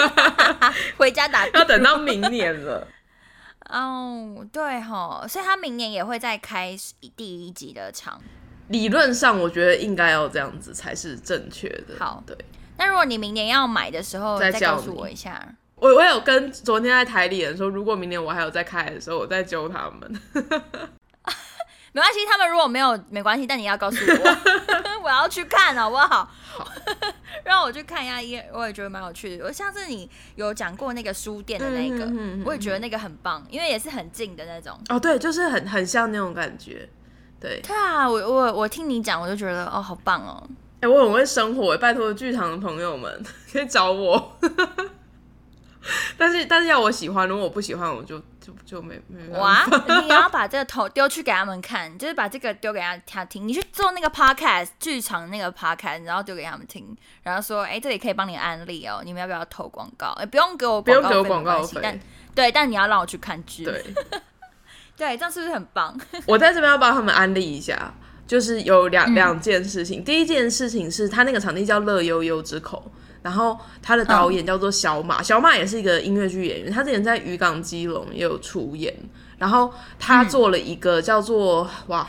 [0.96, 2.86] 回家打要等到明年了。
[3.70, 6.76] 哦，对哈，所以他明年也会再开
[7.16, 8.20] 第一集的场。
[8.68, 11.94] 理论上，我觉得应该要这样子才是正确的。
[11.98, 12.36] 好，对。
[12.76, 15.46] 那如果你明年要买的时候，再告诉我一下。
[15.76, 20.20] 我我有跟昨天在台里人说，如果明年我还有再开的时候，我再揪他们。
[21.92, 24.36] 没关系，他们如果没有没关系，但你要告诉我，
[25.04, 26.28] 我要去看，好不好？
[26.42, 26.66] 好，
[27.44, 29.44] 让我去看一下，也我也觉得蛮有趣的。
[29.44, 32.10] 我上次你有讲过那个书店的那个，
[32.44, 34.76] 我也觉得那个很棒，因为也是很近的那种。
[34.88, 36.88] 哦，对，就是很很像那种感觉。
[37.40, 40.42] 对，对啊，我我我听你讲，我就觉得哦，好棒哦。
[40.86, 44.38] 我很会生活，拜托剧场的朋友们可以找我。
[46.16, 49.66] 但是但是要我喜欢，如果我不喜欢，我就就就没没哇！
[50.00, 53.46] 你要把这个头丢去给他们看，就是把这个丢给他他听。
[53.46, 60.12] 你去做那个 podcast 剧场那个 podcast，然后丢给他们听，然后说：“哎，这里可以帮你安利哦，你们要不要投广告？
[60.12, 62.00] 哎，不用给我，不用给我广告费，但
[62.34, 63.64] 对，但你要让我去看剧。
[63.64, 63.84] 对，
[64.96, 65.94] 对，这样是不是很棒？
[66.26, 67.92] 我在这边要帮他们安利一下。
[68.26, 72.82] 就是有两两件事情，第一件事情是他那个场地叫乐悠悠之口，
[73.22, 78.94] 然后他的导演叫做小马，小马也是一个音乐剧演员，他之前在渔港基隆也有出演，
[79.38, 82.08] 然后他做了一个叫做哇。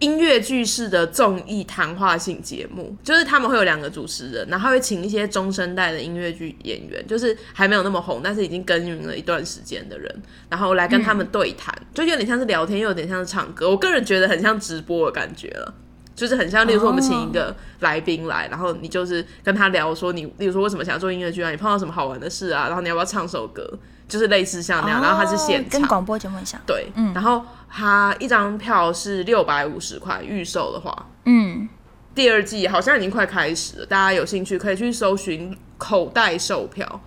[0.00, 13.68] 音乐剧式的综艺谈话性节目，就是他们会有两个主持人，然后会请一些中生代的音乐剧演员，就是还没有那么红，但是已经耕耘了一段时间的人，然后来跟他们对谈，就有点像是聊天，又有点像是唱歌。
[13.68, 15.74] 我个人觉得很像直播的感觉了，
[16.14, 21.50] 就是很像，例如说我们请一个来宾来，然后你就是跟他聊说你，例如说为什么想要做音乐剧啊？
[21.50, 22.68] 你碰到什么好玩的事啊？
[22.68, 23.68] 然后你要不要唱首歌？
[24.08, 26.60] 就是类似像那样，然后它是现场，跟广播节目很像。
[26.66, 27.44] 对，嗯，然后。
[27.70, 31.68] 它一张票是六百五十块，预售的话，嗯，
[32.14, 36.98] 第二季好像已经快开始了，大家有兴趣可以去搜寻口袋售票，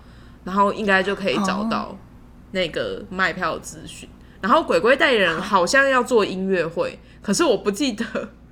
[0.44, 1.98] 然后应该就可以找到
[2.52, 4.08] 那个卖票资讯。
[4.40, 8.04] 然后鬼鬼代言人好像要做音乐会，可是我不记得，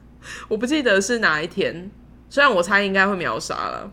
[0.49, 1.89] 我不记得是哪一天。
[2.29, 3.89] 虽然我猜应该会秒杀了，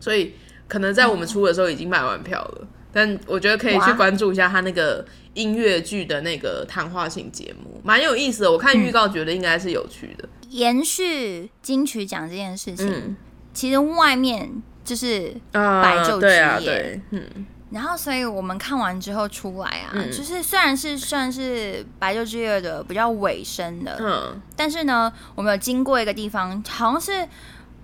[0.00, 0.34] 所以
[0.66, 2.66] 可能在我们出的时候已经卖完票了。
[2.98, 8.50] 但我觉得可以去关注一下他那个音乐剧的那个谈话性节目，蛮有意思的。
[8.50, 10.28] 我看预告觉得应该是有趣的。
[10.48, 13.16] 延续金曲奖这件事情，
[13.54, 14.50] 其实外面
[14.84, 27.28] 就是白昼之夜，嗯，然后所以我们看完之后出来啊，就是虽然是算是白昼之夜的比较尾声的，嗯，但是呢，我们有经过一个地方，好像是。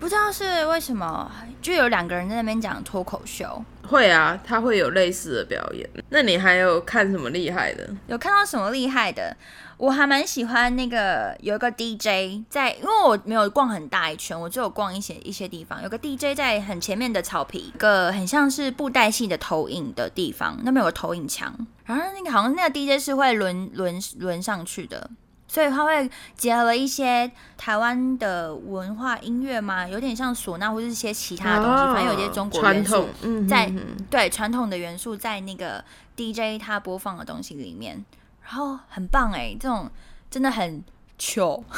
[0.04, 3.64] 不知道是为什么，就有两个人在那边讲脱口秀。
[3.88, 5.88] 会啊，他会有类似的表演。
[6.10, 7.88] 那你还有看什么厉害的？
[8.08, 9.34] 有看到什么厉害的？
[9.78, 15.82] 我还蛮喜欢那个有一个 DJ 在，因为我没有逛很大一圈，我只有逛一些一些地方。
[15.82, 21.66] 有个 DJ 在很前面的草皮，一个很像是布袋戏的投影的地方，那边有个投影墙。
[21.86, 25.08] 然后那个好像那个 DJ 是会轮轮轮上去的。
[25.54, 33.08] 所以他会结合了一些台湾的文化音乐嘛，有点像唢呐或者一些其他的东西，反正有些中国元素
[33.48, 33.72] 在，
[34.10, 35.84] 对传统的元素在那个
[36.16, 38.04] DJ 他播放的东西里面，
[38.42, 39.88] 然后很棒哎，这种
[40.28, 40.82] 真的很
[41.16, 41.62] 糗，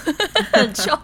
[0.55, 0.99] 很糗，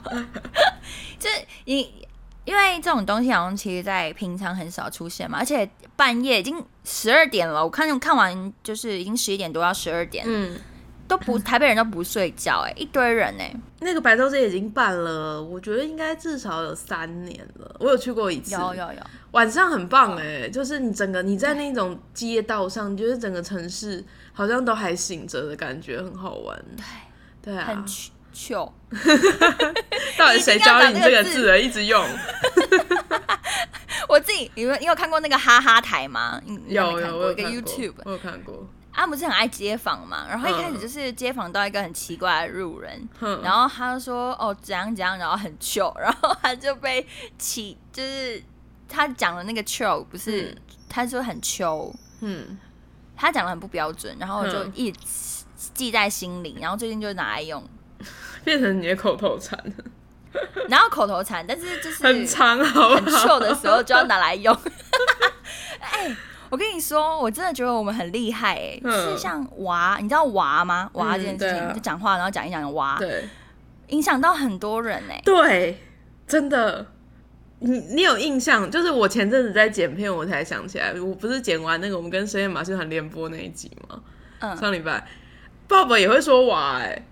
[1.19, 2.07] 就是你
[2.47, 10.59] 因为这种东西好像其实在平常很少出现嘛，而且半夜已经十二点了，我看看完就是已经十一点多要十二点，嗯。
[11.09, 13.55] 都不台北人都不睡觉哎，一堆人哎。
[13.81, 17.77] 那个白昼节已经办了，我觉得应该至少有三年了。
[17.81, 18.99] 我有去过一次，有有有。
[19.33, 26.65] 晚上很棒哎，就是你整个你在那种街道上，你觉得整个城市好像都还醒着的感觉，很好玩。
[26.77, 27.85] 对对啊，很
[28.33, 28.73] 糗。
[30.19, 31.61] 到底谁教你这个字？
[31.61, 32.05] 一直用。
[34.09, 36.41] 我自己，你有你有看过那个哈哈台吗？
[36.69, 38.67] 有有，我有个 YouTube，我有看过。
[38.93, 43.09] 他不是很爱街访嘛，然后一开始就是街访到一个很奇怪的路人，
[43.43, 47.07] 然后他就说哦怎样怎样，然后很糗，然后他就被
[47.39, 48.43] 起，就是
[48.89, 50.57] 他讲的那个糗不是，
[50.89, 52.59] 他说很糗，嗯，
[53.17, 54.99] 他讲的很不标准，然后我就一直
[55.75, 57.67] 记在心里，然后最近就拿来用，
[58.45, 59.59] 变成你的口头禅。
[60.67, 64.57] 然后口头禅，但是就是很长，好很臭的时候就要拿来用。
[65.79, 66.17] 哎，
[66.53, 70.91] 我跟你说，我真的觉得我们很厉害哎，是像娃，你知道娃吗？
[70.93, 73.27] 娃这件事情就讲话，然后讲一讲娃，对，
[73.89, 75.81] 影响到很多人哎，对，
[76.27, 76.87] 真的。
[77.61, 78.71] 你你有印象？
[78.71, 83.99] 就是我前阵子在剪片，我才想起来，我不是剪完那个我们跟深夜马戏团联播那一集吗？
[84.41, 85.07] 嗯，上礼拜，
[85.67, 87.03] 爸爸也会说娃哎。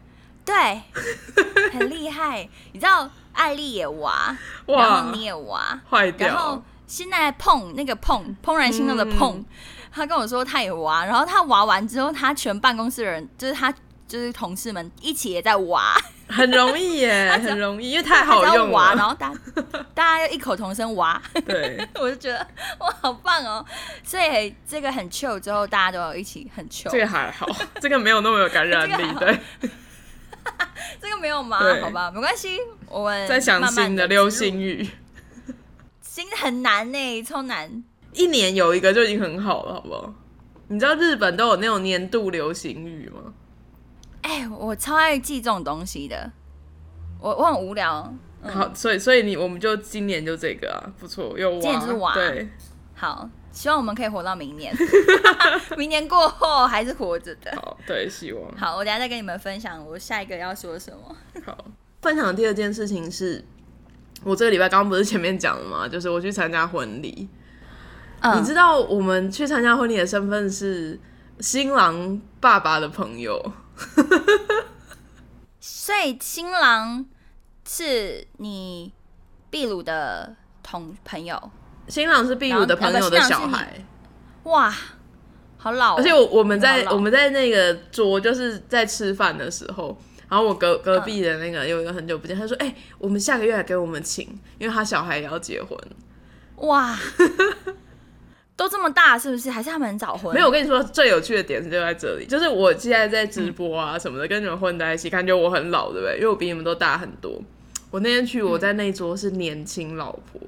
[0.44, 0.82] 对，
[1.72, 2.46] 很厉害。
[2.72, 6.28] 你知道艾丽也娃，然后你也娃，坏掉。
[6.28, 9.44] 然后现在碰那个碰怦然心动的碰，
[9.92, 13.72] 他跟我说他也挖，然后他挖完之后，他全办公室的人，就是他
[14.08, 15.94] 就是同事们一起也在挖，
[16.26, 18.94] 很容易耶，很容易，因为太好用了。
[18.96, 19.32] 然后大
[19.94, 22.44] 大家又异口同声挖，对， 我就觉得
[22.80, 23.64] 哇，好棒哦。
[24.02, 26.90] 所以这个很 chill 之后，大家都一起很 chill。
[26.90, 27.46] 这个还好，
[27.80, 29.38] 这个没有那么有感染力， 对。
[31.00, 31.60] 这个没有吗？
[31.80, 32.58] 好吧，没关系。
[32.88, 34.88] 我们在想新的流星雨，
[36.12, 37.84] 新很难呢，超难。
[38.12, 40.12] 一年有一个就已经很好了，好不好？
[40.66, 43.32] 你知道日本都有那种年度流行语吗？
[44.22, 46.32] 哎，我超爱记这种东西的。
[47.20, 48.12] 我我很无聊。
[48.42, 51.56] 好，所以所以你我们就今年就这个啊，不错，又
[51.98, 52.48] 挖对，
[52.96, 53.30] 好。
[53.52, 54.74] 希望我们可以活到明年，
[55.78, 57.52] 明年过后还是活着的。
[57.54, 58.50] 好，对，希望。
[58.56, 61.16] 好，我等下再跟你们分享我下一个要说什么。
[61.46, 61.56] 好，
[62.02, 63.44] 分享的第二件事情是，
[64.24, 65.86] 我这个礼拜刚刚不是前面讲了吗？
[65.88, 67.28] 就是我去参加婚礼。
[68.36, 70.98] 你知道我们去参加婚礼的身份是
[71.40, 73.52] 新郎爸爸的朋友，
[75.58, 77.06] 所以新郎
[77.66, 78.92] 是你
[79.50, 81.50] 秘鲁的同朋友。
[81.88, 83.82] 新郎是秘鲁的朋友的小孩，
[84.44, 84.70] 哇，
[85.56, 85.96] 好老！
[85.96, 89.96] 而且我我们在我们在那个桌就是在吃饭的时候，
[90.30, 94.26] 然后我隔隔壁的那个有一个很久不见，他说：“哎，我们下个月来给我们请，
[94.58, 95.76] 因为他小孩也要结婚。”
[96.66, 96.96] 哇，
[98.56, 99.50] 都这么大是不是？
[99.50, 100.32] 还是他们很早婚？
[100.32, 106.14] 没有，我跟你说最有趣的点是就在这里，就是我现在在直播啊什么的，跟你们混在一起，感觉我很老，对不对？
[106.16, 107.42] 因为我比你们都大很多。
[107.90, 110.40] 我那天去，我在那桌是年轻老婆。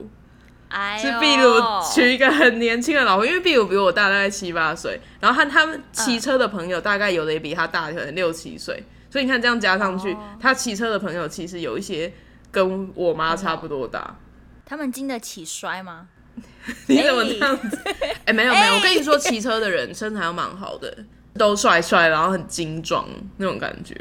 [0.99, 1.61] 是秘鲁
[1.95, 12.11] 娶一个很年轻的老婆，因为秘鲁比我大大概七八岁，然后他他们骑车的朋友大概有的也比他大，可能六七岁，所以你看这样加上去，他骑车的朋友其实有一些
[12.51, 14.17] 跟我妈差不多大。
[14.65, 16.09] 他们经得起摔吗？
[16.89, 17.79] 你怎么这样子？
[18.25, 20.97] 哎，没有没有，我跟你说，骑车的人身材蛮好的，
[21.35, 23.95] 都帅帅，然后很精壮那种感觉。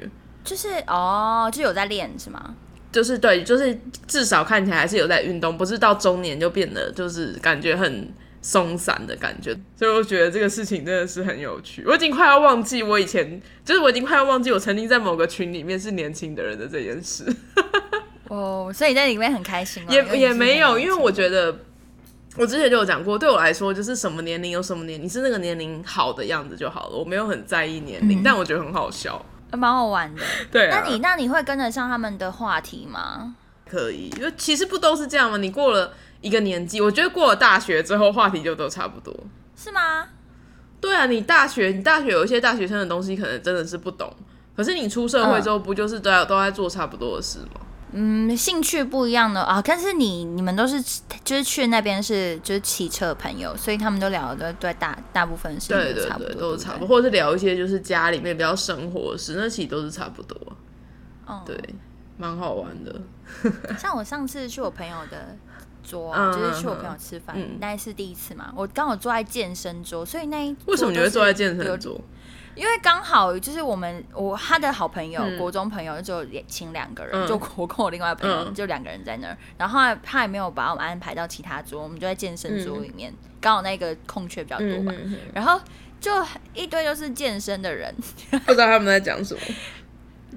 [0.45, 2.55] 就是哦，就有在练是吗？
[2.89, 8.09] 就是对，就是至少看起来还是有在运动，不是到中年就变得就是感觉很
[8.41, 9.55] 松散的感觉。
[9.75, 11.83] 所以我觉得这个事情真的是很有趣。
[11.85, 17.25] 我已经快要忘记我以前，就是我已经快要忘记我曾经在某个群里面是年轻的人的这件事。
[18.29, 19.83] 哦，所以在里面很开心。
[19.89, 21.53] 也也没有，因为我觉得
[22.37, 26.97] 我之前就有讲过，对我来说就是什么年龄有什么年，你是那个年龄好的样子就好了。
[26.97, 29.23] 我没有很在意年龄，但我觉得很好笑。
[29.51, 30.69] 蛮好玩的， 对。
[30.69, 33.35] 那你那你会跟得上他们的话题吗？
[33.69, 35.35] 可以，因为其实不都是这样吗？
[35.35, 39.13] 你过了一个年纪，我觉得过了大学之后，话题就都差不多，
[39.55, 40.07] 是吗？
[40.79, 44.11] 对啊，你大学你大学有一些大学生的东西，可能真的是不懂。
[44.55, 47.61] 可是你出社会之后，不就是都在都在做差不多的事吗？
[47.93, 50.81] 嗯，兴趣不一样的啊，但是你你们都是
[51.25, 60.37] 就是去那边是就是骑车朋友，所以他们都聊的对大大部分是对对对都是差不多，或者是聊一些就是家里面比较生活事，那其实都是差不多。
[61.25, 61.57] 哦，对，
[62.17, 63.01] 蛮好玩的。
[63.77, 65.37] 像我上次去我朋友的
[65.83, 71.99] 桌，就是去我朋友吃饭，那是第一次嘛，我刚好坐在健身桌，所以那一为什么你会坐在健身桌？
[72.53, 84.91] 因为刚好就是我们我他的好朋友国中朋友就请两个人，就我跟我另外朋友就两个人在那儿，然后他也没有把我们安排到其他桌，我们就在健身桌里面，刚好那个空缺比较多吧，
[85.33, 85.61] 然后
[86.01, 86.11] 就
[86.53, 87.95] 一堆都是健身的人，
[88.45, 89.39] 不知道他们在讲什么，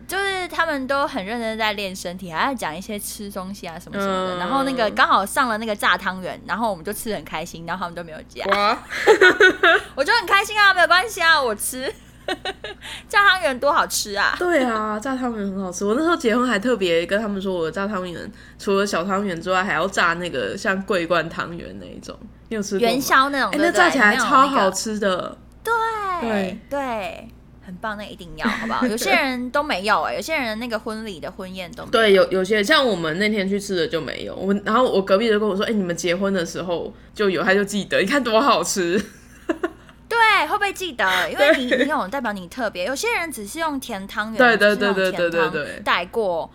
[0.07, 8.45] 就是他们都很认真在练身体，还要讲一些吃东西啊什么什么的，然后那个刚好上了那个炸汤圆，然后我们就吃的很开心，然后他们都没有加，
[9.95, 11.93] 我就很开心啊，没有关系啊，我吃。
[13.07, 14.35] 炸汤圆多好吃啊！
[14.39, 15.85] 对啊，炸汤圆很好吃。
[15.85, 22.19] 我那时候结婚还特别跟他们说，我的炸汤圆除了小汤圆之外，还要炸那个像桂冠汤圆那一种。
[22.49, 23.51] 你有吃元宵那种？
[23.51, 25.37] 哎，那炸起来超好吃的。
[25.63, 25.75] 对
[26.23, 27.29] 对对，
[27.65, 28.87] 很棒，那一定要 好不好？
[28.87, 34.35] 有些人都没有哎，有些人那个婚礼的婚宴都对，有有些像我们那天去吃的就没有。
[34.35, 39.03] 我们然后我隔壁就跟我说，哎，你们结婚的时候就有，他就记得，你看多好吃。
[40.07, 42.85] 对会不，会被记得，因为你 你有代表你特别。
[42.85, 46.49] 有些人只是用甜汤圆，对对对对对对对，带过，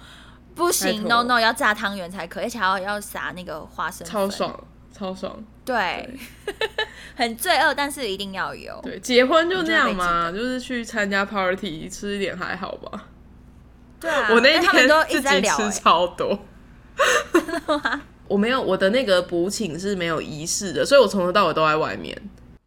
[0.56, 4.58] 不行，no no，要炸汤圆才可以，而且还要要撒那个花生，超爽，
[5.00, 5.42] 超爽。
[5.64, 6.10] 对，
[7.16, 8.78] 很罪恶，但是一定要有。
[8.84, 13.08] 对，结婚就那样嘛，就是去参加 party 吃一点还好吧。
[14.00, 16.38] 对啊，我那天都一直在聊，吃超多。
[18.28, 22.16] 我没有，我的那个补寝是没有仪式的，所以我从头到尾都在外面。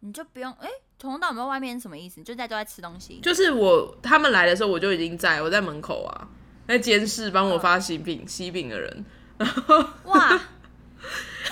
[0.01, 0.69] 你就不用哎，
[0.99, 2.23] 从头到尾在外面什么意思？
[2.23, 3.21] 就在都在吃东西。
[3.23, 6.29] 就是我他们来的时候，我就已经在我在门口啊，
[6.67, 9.05] 在监视帮我发喜饼喜饼的人。
[9.39, 10.41] 然后哇，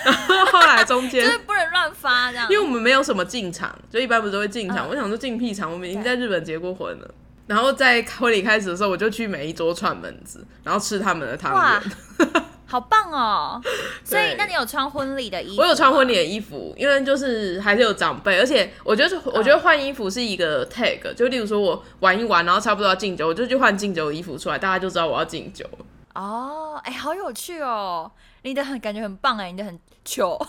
[0.05, 4.89] 然 后后来中间就是不能乱发这样，因为我们没有什么进场，就一般不是都会进场。
[4.89, 7.15] 我想说进屁场，我们已经在日本结过婚了。
[7.47, 12.31] 然后在婚礼开始的时候，我就去每一桌串门子，然后吃他们的汤圆。
[12.71, 13.61] 好棒哦！
[14.05, 15.61] 所以，那你有穿婚礼的衣服？
[15.61, 25.67] 我有穿婚礼的衣服，因为就是还是有长辈，而且我觉得，我觉得换衣服是一个 tag，就例如说我玩一玩，然后差不多要敬酒，我就去换敬酒衣服出来，大家就知道我要敬酒
[26.15, 28.09] 哦，哎，好有趣哦！
[28.43, 30.39] 你的很感觉很棒哎，你的很糗。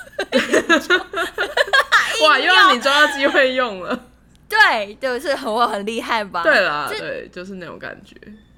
[2.23, 4.07] 哇，又让你抓到机会用了。
[4.47, 6.43] 对，就是很我很厉害吧？
[6.43, 8.15] 对啦，对，就是那种感觉，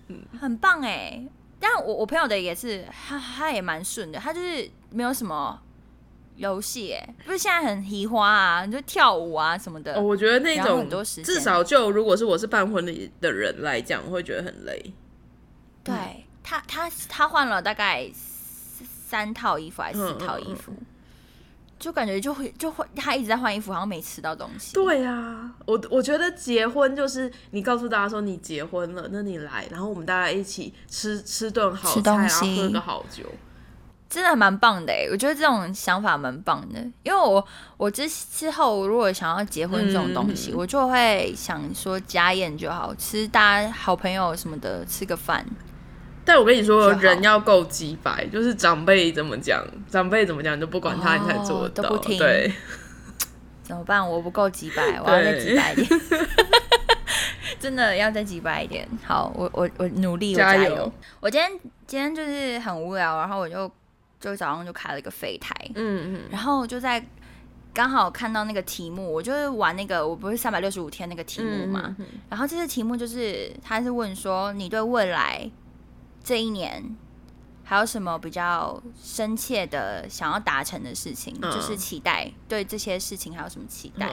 [0.08, 1.24] 嗯，很棒哎。
[1.60, 5.58] 但我我朋友的也是，他他也蛮顺的，他就是没有什么
[6.36, 10.02] 游戏，哎，不是现在很奇花啊，你就跳舞啊什么的。
[10.02, 10.90] 我觉得那种
[11.24, 14.94] 至少就如果是我是办婚礼的人来讲，会觉得很累。
[15.84, 18.10] 对他他他换了大概
[19.14, 20.74] 三套衣服还是四套衣服。
[21.78, 24.74] 就感觉就会就会他一直在换衣服，好像没吃到东西。
[24.74, 33.26] 对啊，我我觉得结婚就是你告诉大家说你结婚了，那你来，然后我们大家一起吃吃顿好菜，然后喝个好酒，
[34.10, 35.10] 真的蛮棒的哎！
[35.12, 37.46] 我觉得这种想法蛮棒的，因为我
[37.76, 45.46] 我之之后如果想要结婚这种东西，我就会想说家宴就好，吃大家好朋友什么的吃个饭。
[46.26, 51.98] 但我跟你说，人要够鸡白，就是长辈怎么讲，长辈怎么讲，你就不管他，你才做得到。
[51.98, 52.50] 对，
[53.62, 54.10] 怎么办？
[54.10, 56.02] 我不够鸡白，我要再鸡白一点。
[57.60, 58.88] 真的要再鸡白一点。
[59.06, 60.92] 好，我我我努力，加油！
[61.20, 61.52] 我今天
[61.86, 63.70] 今天就是很无聊，然后我就
[64.20, 67.06] 就早上就开了一个废台，嗯嗯，然后就在
[67.74, 71.96] 刚好看到那个题目，我就是玩那个，我不是三百六十五天那个题目嘛，
[72.30, 75.50] 然后这次题目就是他是问说你对未来。
[76.24, 76.96] 这一年
[77.66, 81.34] 还有什么比较深切的想要达成的事情？
[81.42, 84.12] 就是期待对这些事情还有什么期待？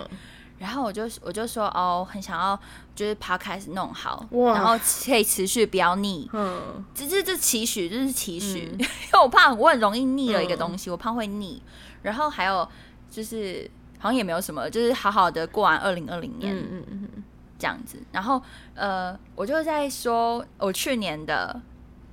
[0.58, 2.58] 然后我就我就说哦，很想要
[2.94, 6.28] 就是 podcast 弄好，然后可以持续不要腻。
[6.34, 11.62] 嗯，这这这期许，这是期许， 因为我怕我很容易腻了一个东西，我怕会腻。
[12.02, 12.68] 然后还有
[13.10, 17.22] 就是好像也没有什么，就是好好的过完二零二零年，嗯嗯嗯，
[17.58, 17.96] 这样子。
[18.12, 18.42] 然后
[18.74, 21.60] 呃，我就在说我去年的。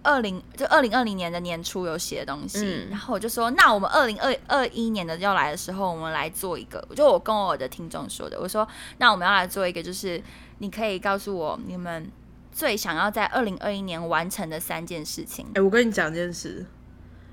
[0.04, 6.86] 二零就二零二零年的年初有写的东西，然后我就说，那我们二零二二一年的要来的时候，我们来做一个。
[6.96, 8.68] 就我跟我的听众说的，我说，
[9.00, 10.22] 那我们要来做一个，就是
[10.60, 12.10] 你可以告诉我你们
[12.52, 15.46] 最想要在二零二一年完成的三件事情。
[15.56, 16.66] 哎，我跟你讲件事，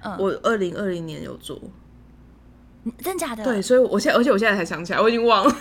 [0.02, 1.60] 嗯，我二零二零年有做，
[2.98, 3.44] 真假的？
[3.44, 5.56] 对，所以我现在，而且我现在才想起来，我已经忘了，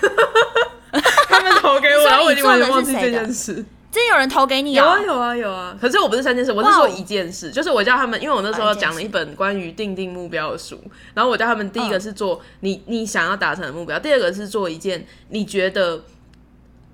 [1.30, 3.64] 他们投给我，然后我已经完全忘记这件事。
[3.94, 4.84] 真有人投给你啊？
[4.84, 5.78] 有啊有啊有啊！
[5.80, 10.82] 可是我不是三件事，我是说一件事，就是我叫他们，因为我那时候讲了一本关于定定目标的书，
[11.14, 16.04] 然后我叫他们第一个是做你你想要达成的目标，第二个是做一件你觉得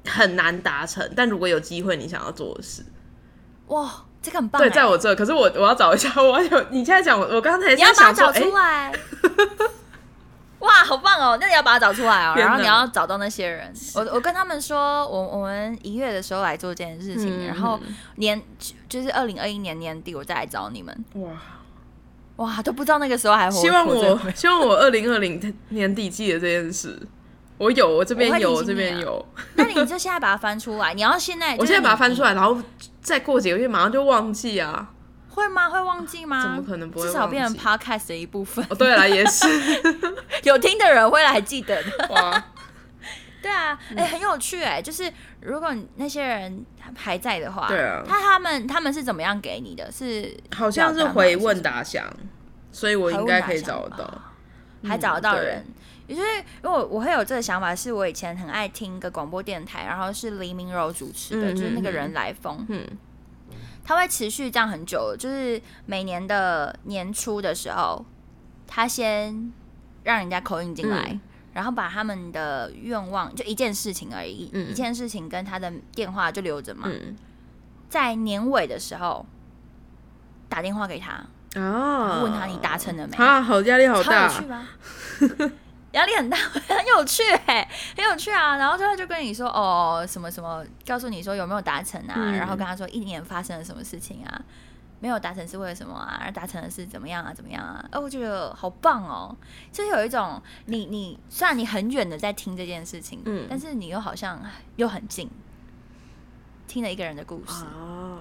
[0.05, 2.83] 很难达成，但如果有机会你想要做的事。
[3.67, 3.89] 哇，
[4.21, 4.61] 这个很棒！
[4.61, 8.91] 对，在我这，可是我我要找一下，我有你现在讲，我我刚才你要把它找出来。
[10.59, 11.37] 哇，好棒哦！
[11.39, 13.73] 那你要把它找出来哦，然后你要找到那些人。
[13.95, 17.79] 我我跟他们说，我我们一月的时候来做这件事情，然后
[18.15, 18.41] 年
[18.87, 21.05] 就是二零二一年年底我再来找你们。
[21.15, 21.29] 哇
[22.37, 26.97] 哇，都不知道那个时候还希望我 希望我二零二零年底记得这件事。
[27.57, 29.25] 我有，我这边有，我这边有。
[29.55, 32.57] 那你就现在把它翻出来，你要现在， 我现在把它翻出来，然后
[33.01, 34.89] 再过几个月马上就忘记啊。
[35.29, 35.69] 会吗？
[35.69, 36.41] 会忘记吗？
[36.41, 37.07] 怎么可能不会？
[37.07, 38.65] 至少变成 podcast 的一部分。
[38.69, 39.47] 哦，对了，也是
[40.43, 42.07] 有听的人会来记得的。
[42.09, 42.45] 哇，
[43.41, 44.81] 对啊，哎，很有趣哎。
[44.81, 45.11] 就是
[45.41, 46.65] 如果那些人
[46.95, 49.89] 还在的话，对啊，他他们他们是怎么样给你的？
[49.91, 52.05] 是好像是回问答箱，
[52.71, 54.21] 所以我应该可以找得到，
[54.87, 55.65] 还找得到人。
[56.07, 56.27] 也就是
[56.63, 62.83] 因为我我会有这个想法，是我以前很爱听一个广播电台，然后是黎明柔主持的，就是那个人来疯，嗯。
[63.89, 68.05] 他会持续这样很久，就是每年的年初的时候，
[68.67, 69.51] 他先
[70.03, 71.19] 让人家口音进来，
[71.53, 76.87] 然后把他们的愿望就一件事情而已，一件事情跟他的电话就留着嘛，
[77.89, 79.25] 在年尾的时候
[80.47, 81.25] 打电话给他，
[81.55, 83.17] 哦，问他你达成了没？
[83.17, 84.31] 啊，好压力好大？
[85.91, 86.37] 压力很大，
[86.67, 87.67] 很有趣哎，
[87.97, 88.57] 很有趣啊！
[88.57, 92.31] 然后他就跟你说哦，什么什么，告诉你说有没有达成啊？
[92.31, 94.41] 然后跟他说一年发生了什么事情啊？
[95.01, 96.19] 没有达成是为了什么啊？
[96.23, 97.33] 而达成的是怎么样啊？
[97.33, 97.83] 怎么样啊？
[97.91, 99.35] 哦，我觉得好棒哦！
[99.71, 104.39] 就是有一种你你虽然你很远的在听这件事情，嗯，但是你又好像
[104.75, 105.29] 又很近，
[106.67, 108.19] 听了一个人的故事哦。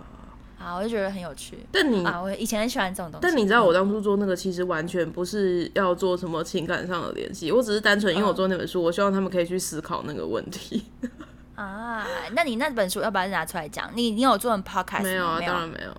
[0.59, 1.59] 啊，我就觉得很有趣。
[1.71, 3.23] 但你啊，我以前很喜欢这种东西。
[3.23, 10.85] 但你知道，我当初做那个其实完全不是要做什么情感上的联系，我只是单纯因为我做那本书，我希望他们可以去思考那个问题。
[11.55, 13.91] 啊，那你那本书要不要拿出来讲？
[13.95, 15.41] 你你有做 podcast 没有啊？
[15.41, 15.91] 当然没有。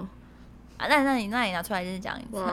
[0.78, 2.43] 啊，那那你那你拿出来就是讲一次。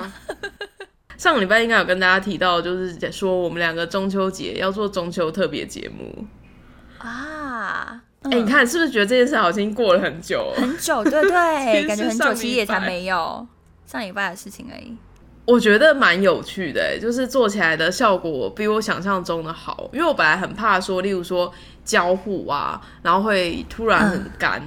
[1.17, 6.27] 上个礼拜应该有跟大家提到，就是说我们两个中秋节要做中秋特别节目
[6.99, 8.03] 啊。
[8.31, 10.53] 哎，你看是不是觉得这件事好像过了很久？
[10.57, 13.47] 很久，对对， 感觉很久，其实也才没有
[13.87, 14.97] 上礼拜的事情而已。
[15.45, 19.89] 我觉得蛮有趣的，就是做起来的效果比我想象中的好。
[19.93, 21.53] 因为我本来很怕说，例如说
[21.85, 24.61] 交互啊，然后会突然很干，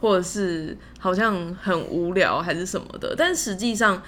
[0.00, 3.12] 或者是好像很无聊还是什么的。
[3.18, 4.00] 但实际上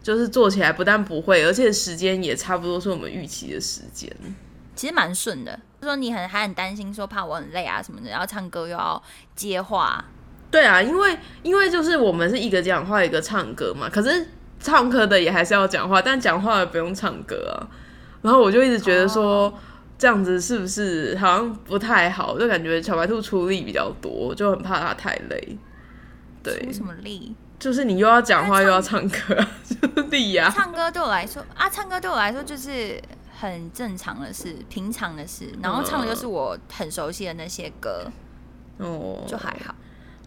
[0.00, 4.08] 就是做起来不但不会，而且时间也差不多是我们预期的时间。
[4.74, 9.02] 其实蛮顺的，就说你很还很担心，说怕我很累啊什么的，然后唱歌又要
[9.36, 10.04] 接话。
[10.50, 14.26] 对啊，因为因为就是我们是一个讲话一个唱歌嘛，可是
[14.60, 17.66] 唱歌的也还是要讲话，但讲话不用唱歌啊。
[18.22, 19.52] 然后我就一直觉得说
[19.98, 25.58] 这样子是不是好像不太好，就感觉小白兔出力比较多，就很怕它太累。
[26.42, 27.34] 对，出什么力？
[27.58, 30.52] 就是你又要讲话又要唱歌， 就力呀。
[30.54, 33.00] 唱歌对我来说啊，唱歌对我来说就是。
[33.38, 38.10] 很正常的事，平常的事，然后唱的就是我很熟悉的那些歌，
[38.78, 39.74] 哦，就还好，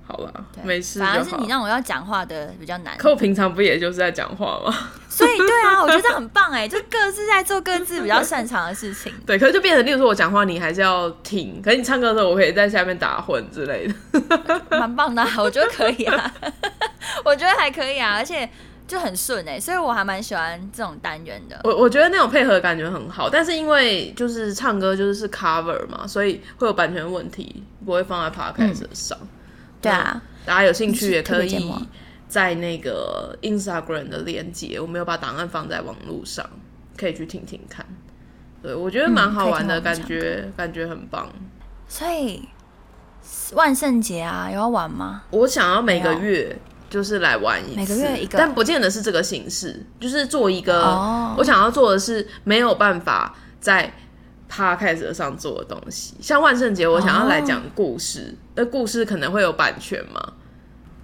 [0.05, 0.99] 好了，没事。
[0.99, 2.97] 反而是你让我要讲话的比较难。
[2.97, 4.73] 可我平常不也就是在讲话吗？
[5.09, 9.11] 所以对啊， 我觉得很棒哎，就各自在做各自比较擅长的事情。
[9.25, 16.33] 对，可是就变成，例如说我讲话，你还是要听；，可是你唱歌的时候，我可以在下面打混之类的，蛮棒的，我觉得可以啊，
[17.25, 18.49] 我觉得还可以啊，而且。
[18.87, 21.59] 就很顺哎，所以我还蛮喜欢这种单元的。
[21.65, 29.17] 我我觉得那种配合感觉很好，但是因为就是唱歌就是是 cover 嘛，所以会有版权问题，不会放在 podcast 上。
[29.81, 31.69] 对啊，大家有兴趣也可以
[32.29, 36.49] 在那个 Instagram 的链接，我没有把档案放在网络上，
[36.97, 37.85] 可以去听听看。
[38.63, 41.29] 对，我觉得蛮好玩的感觉，感觉很棒。
[41.87, 42.47] 所以
[43.53, 45.23] 万圣节啊，有要玩吗？
[45.31, 46.57] 我想要每个月。
[46.89, 49.85] 就是来玩一次，每个月一个，但不见得是这个形式。
[49.99, 50.83] 就是做一个，
[51.37, 53.93] 我想要做的是没有办法在
[54.49, 56.15] podcast 上做的东西。
[56.21, 60.33] 像万圣节，我想要来讲故事，那故事可能会有版权吗？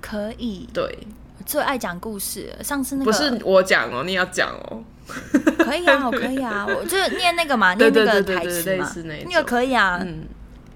[0.01, 0.67] 可以。
[0.73, 1.07] 对，
[1.45, 2.49] 最爱讲故事。
[2.61, 4.83] 上次那个不是我讲哦，你要讲哦。
[5.57, 8.89] 可以啊，我可以啊，我就念那个嘛， 念那个台词嘛，
[9.25, 9.99] 那个可以啊。
[10.01, 10.23] 嗯。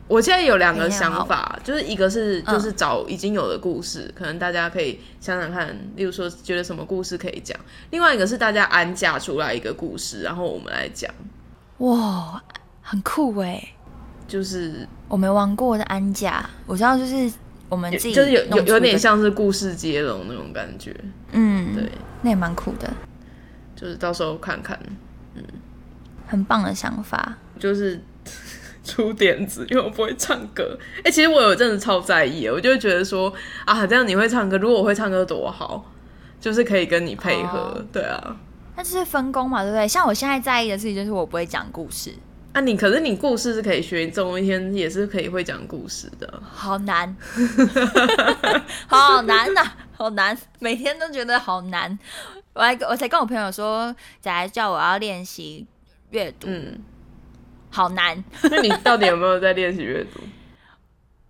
[0.07, 7.57] 我现在有两个想法，就是一个是就是找已经有的故事，可能大家可以想想看，例如说觉得什么故事可以讲；
[7.91, 11.13] 另外一个是大家安架出来一个故事，然后我们来讲。
[11.79, 12.41] 哇，
[12.81, 13.61] 很酷哎！
[14.29, 17.29] 就是我没玩过的安架，我知道就是
[17.67, 20.95] 我们自己就是有有有点像是故事接龙那种感觉。
[21.33, 21.91] 嗯，对，
[22.21, 22.89] 那也蛮酷的。
[23.75, 24.79] 就是到时候看看，
[25.35, 25.43] 嗯，
[26.27, 28.01] 很棒的想法，就是。
[28.87, 30.79] 出点子，因为我不会唱歌。
[31.03, 33.31] 哎，其实我有阵子超在意，我就会觉得说
[33.65, 35.91] 啊，这样你会唱歌，如果我会唱歌多好，
[36.39, 37.85] 就是可以跟你配合。
[37.91, 38.37] 对啊，
[38.77, 39.85] 那就是分工嘛，对不对？
[39.85, 42.13] 像我现在在意的事情就是我不会讲故事。
[42.53, 46.41] 啊，你可是你故事是可以学，总有一天也是可以会讲故事的。
[46.49, 47.15] 好难，
[48.87, 49.63] 好难呐，
[49.95, 51.99] 好难，每天都觉得好难。
[52.53, 55.67] 我还我才跟我朋友说，仔叫我要练习
[56.11, 56.47] 阅读。
[56.49, 56.79] 嗯。
[57.77, 60.19] 好难， 那你到底有没有在练习阅读？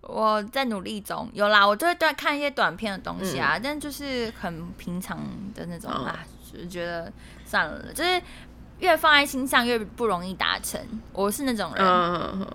[0.00, 5.18] 我在努力中，有啦，我就会在看一些短片的东西啊，但就是很平常
[5.54, 7.12] 的那种啊，就觉得
[7.44, 8.22] 算了，就是
[8.78, 10.80] 越放在心上越不容易达成。
[11.12, 12.46] 我是那种人，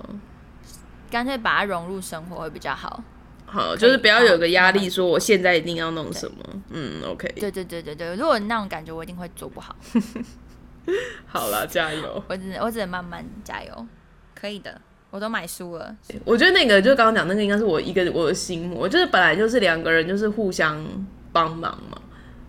[1.11, 3.03] 干脆把它融入生活会比较好。
[3.45, 6.37] 好，就是不要有个压力，说我现在一定要弄什么。
[6.71, 7.31] 嗯，OK。
[7.39, 9.75] 对对对对对，如果那种感觉，我一定会做不好。
[11.25, 12.23] 好了，加油！
[12.27, 13.87] 我只我只能慢慢加油，
[14.35, 14.79] 可以的。
[15.09, 15.95] 我都买书了。
[16.25, 20.83] 我觉得那个就刚刚讲那个，应该是我一个我的心魔，就是本来就是两个人就是互相
[21.31, 22.01] 帮忙嘛。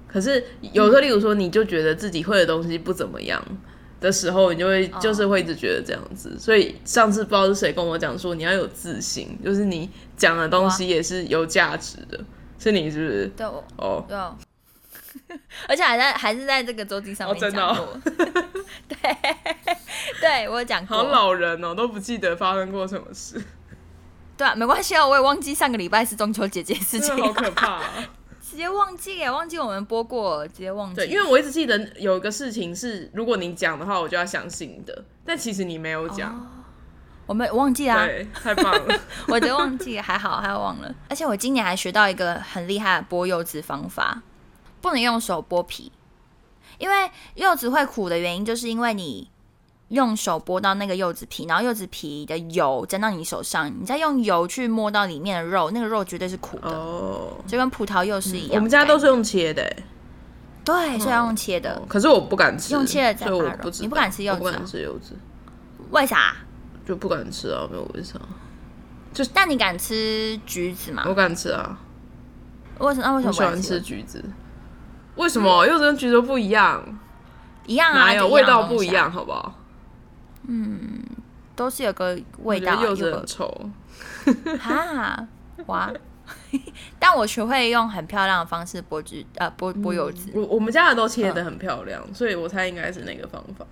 [0.08, 3.44] 可是有时候，例如说，你就觉得自己会的东西不怎么样，
[4.00, 6.38] 的时候，你就会就是会一直觉得这样子。
[6.38, 12.18] 所以上次不知道是谁跟我讲说，你要有自信，就是你讲的东西也是有价值的。
[12.58, 13.26] 是你是不是？
[13.36, 14.16] 对，哦，对，
[15.68, 18.00] 而且还在还是在这个周记上面讲过。
[18.88, 19.16] 对，
[20.20, 20.96] 对我讲过。
[20.96, 23.42] 好老人哦，都不记得发生过什么事。
[24.36, 27.80] 对啊，没关系啊，我也忘记上个礼拜是中秋节这件事情，好可怕。
[28.42, 30.96] 直接忘记耶，忘记我们播过，直接忘记。
[30.96, 35.04] 对，因为我一直记得有一个事情是，如果你讲的话，我就要相信的。
[35.24, 36.64] 但其实你没有讲，
[37.26, 38.04] 我们忘记啊。
[38.04, 40.94] 对，太棒了，我都忘记，还好，还忘了。
[41.08, 44.22] 而且我今年还学到一个很厉害的剥柚子方法，
[44.84, 45.90] 不能用手剥皮，
[46.76, 49.30] 因为柚子会苦的原因，就是因为你。
[49.88, 56.70] 用手剥到那个柚子皮，然后柚子皮的油沾到你手上，你再用油去摸到里面的肉，那个肉绝对是苦的，
[57.46, 58.54] 就跟葡萄柚是一样。
[58.56, 59.76] 我们家都是用切的，
[60.64, 61.80] 对，是要用切的。
[61.86, 65.16] 可是我不敢吃，用切的所以我不你不敢吃柚子，不敢吃柚子，
[65.90, 66.34] 为啥？
[66.86, 68.18] 就不敢吃啊，没有为啥。
[69.12, 71.04] 就但你敢吃橘子吗？
[71.06, 71.78] 我敢吃啊。
[72.78, 73.06] 为什么？
[73.06, 74.24] 那为什么喜欢吃橘子？
[75.16, 76.82] 为什么柚子跟橘子不一样？
[77.66, 79.10] 一样啊，哪有味道不一样？
[79.10, 79.54] 好不好？
[80.46, 81.02] 嗯，
[81.56, 83.70] 都是有个味道，柚子很臭。
[84.58, 85.26] 哈
[85.66, 85.90] 哇！
[86.98, 90.30] 但我学会用很漂亮的方式剥橘呃剥剥柚子。
[90.34, 93.66] 我我们家的都切的很漂亮，所以我猜应该是那个方法。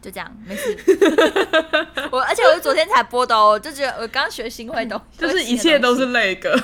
[0.00, 0.76] 就这样，没事。
[2.10, 6.58] 我而且我是昨天才播的哦，就觉得我刚学新会东， 就是一切都是那个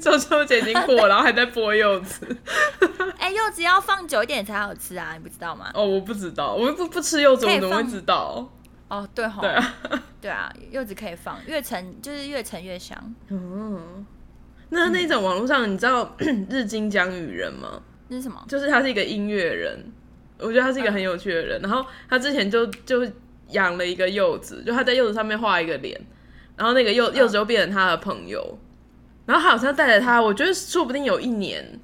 [0.00, 2.26] 中秋节已经过，然后还在剥柚子。
[3.18, 5.70] 哎，柚子要放久一点才好吃啊，你不知道吗？
[5.74, 8.48] 哦，我不知道，我不不吃柚子，我怎么会知道？
[8.88, 9.74] 哦，对哈，对啊，
[10.22, 12.96] 对啊，柚子可以放，越陈就是越陈越香。
[13.28, 14.06] 嗯，
[14.70, 16.16] 那那种网络上，你知道
[16.48, 17.82] 日金江雨人吗？
[18.08, 18.42] 那是什么？
[18.48, 19.92] 就是他是一个音乐人，
[20.38, 21.60] 我觉得他是一个很有趣的人。
[21.62, 23.06] 然后他之前就就
[23.50, 26.00] 养了一个柚子，就他在柚子上面画一个脸，
[26.56, 28.58] 然后那个柚柚子就变成他的朋友。
[29.26, 31.78] 然后他好像带着他，我觉得说不定有一年，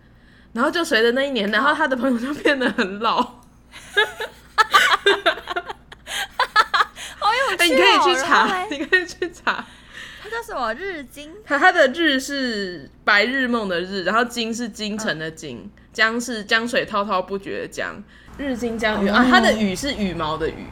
[0.54, 3.42] 然后就随着那一年，然后他的朋友就变得很老。
[7.56, 9.64] 哎，你可以去查，你可以去查，
[10.22, 11.30] 他叫什么日金？
[11.44, 18.02] 他他的日是白日梦的日，然后金是京城的金，江是江水滔滔不绝的江，
[18.36, 20.66] 日金江雨啊，它的羽是羽毛的羽。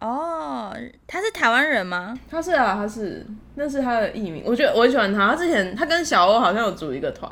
[0.00, 0.74] 哦，
[1.06, 2.18] 他是台湾人吗？
[2.30, 4.42] 他是啊，他是，那是他的艺名。
[4.44, 7.30] 我觉得我很喜欢他，他之前他跟小欧好像有组一个团。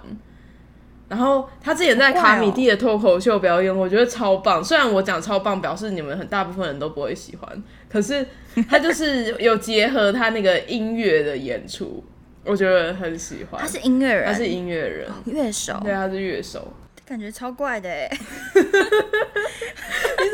[1.07, 4.65] 然后他之前在卡米蒂的脱口秀表演，我觉得超棒。
[4.65, 8.27] 虽然我讲超棒，表示你们很大部分人都不会喜欢，可是
[8.69, 12.03] 他就是 有结合他那个音乐的演出，
[12.45, 13.61] 我觉得很喜欢。
[13.61, 15.79] 他是音乐人，他是音乐人，乐手。
[15.85, 16.73] 对，他是乐手，
[17.07, 18.09] 感觉超怪的哎！
[18.55, 18.61] 你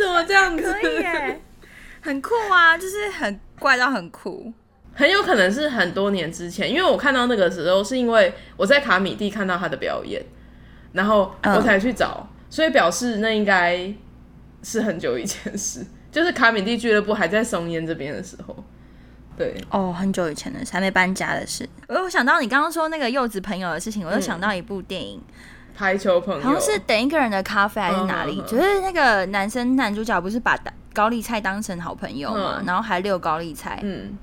[0.00, 0.72] 怎么这样子？
[0.80, 1.40] 可以哎，
[2.00, 4.52] 很酷啊，就是很怪到很酷。
[4.94, 10.22] 很有可能是很多年之前，因为我看到那个时候，是因为我在卡米蒂看到他的表演。
[10.92, 13.94] 然后我才去找，所以表示那应该
[14.60, 18.64] 是很久以前事， 就是卡米蒂俱乐部还在松烟这边的时候。
[19.36, 21.64] 对，哦，很久以前的，还没搬家的事。
[21.86, 25.18] 我想到你刚刚说那个柚子朋友的事情，我又想到一部电影
[25.80, 28.36] 《排球朋友》，好像是等一个人的咖啡还是哪里？
[28.42, 30.54] 就是那个男生男主角不是把
[30.92, 33.80] 高丽菜当成好朋友嘛，然后还遛高丽菜。
[33.82, 34.18] 嗯。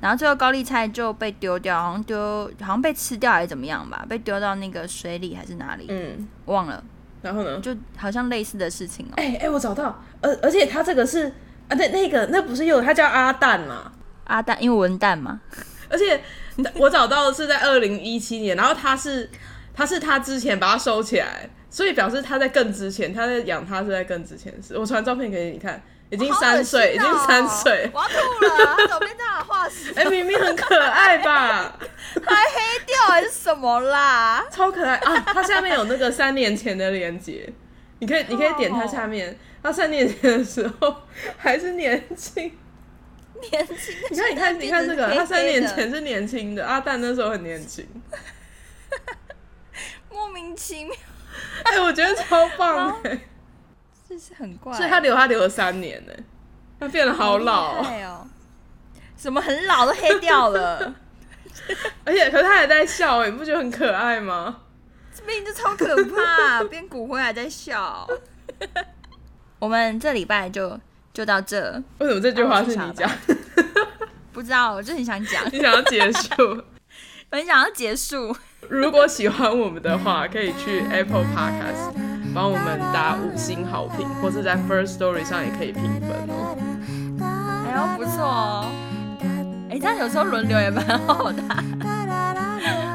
[0.00, 4.04] 然后最后高丽菜就被丢掉，好像丢，好像被吃掉还是怎么样吧？
[4.08, 5.86] 被丢到那个水里还是哪里？
[5.88, 6.82] 嗯，忘了。
[7.22, 7.60] 然后呢？
[7.60, 9.14] 就好像类似的事情哦。
[9.14, 11.32] 哎哎，我找到，而而且他这个是
[11.68, 13.92] 啊，对，那个那不是有，他叫阿蛋嘛？
[14.24, 15.40] 阿蛋，因为文蛋嘛。
[15.88, 16.20] 而且
[16.74, 19.30] 我找到的是在二零一七年，然后他是
[19.74, 24.78] 他是他之前把它收起来，所以表示他在更之前，他在养他是在更之前的事。
[24.78, 25.82] 我传照片给你看。
[26.10, 28.14] 已经三岁，已经三岁，我要吐
[28.44, 28.76] 了。
[28.76, 29.92] 他怎么变这样的化石？
[29.96, 31.76] 哎，明明很可爱吧？
[32.24, 34.44] 还黑掉还是什么啦？
[34.48, 35.24] 超可爱啊！
[35.26, 37.50] 它下面有那个三年前的连接，
[37.98, 39.36] 你可以，你可以点它下面。
[39.60, 40.94] 他三年前的时候
[41.36, 42.52] 还是年轻，
[43.50, 43.96] 年轻。
[44.10, 47.84] 你看，你看，你看这个，他三年前是年轻的，阿蛋那时候很年轻，
[50.14, 50.94] 莫名其妙。
[51.64, 53.20] 哎，我觉得超棒哎。
[54.08, 56.12] 这是很怪，所以他留他留了三年呢，
[56.78, 58.26] 他变得好老哦，
[59.16, 60.94] 什么很老都黑掉了，
[62.04, 64.60] 而且可是他还在笑哎，你不觉得很可爱吗？
[65.16, 68.06] 这名就超可怕， 变骨灰还在笑。
[69.58, 70.78] 我们这礼拜就
[71.12, 73.10] 就到这，为什么这句话是你讲？
[74.32, 76.62] 不知道，我就很想讲，你想要结束，
[77.32, 78.36] 很想要结束。
[78.68, 81.92] 如果喜欢我们的话，可以去 Apple Podcast。
[82.34, 86.56] 帮我们打五星好评，或是在 First Story 上也可以评分哦。
[87.64, 88.66] 哎呦，不错哦。
[89.70, 91.40] 哎，这样有时候轮流也蛮好的。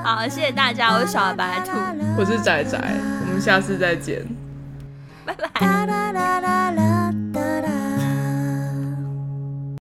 [0.04, 1.72] 好，谢谢大家，我是小白兔，
[2.18, 4.28] 我是仔仔，我们下次再见，
[5.26, 6.59] 拜拜。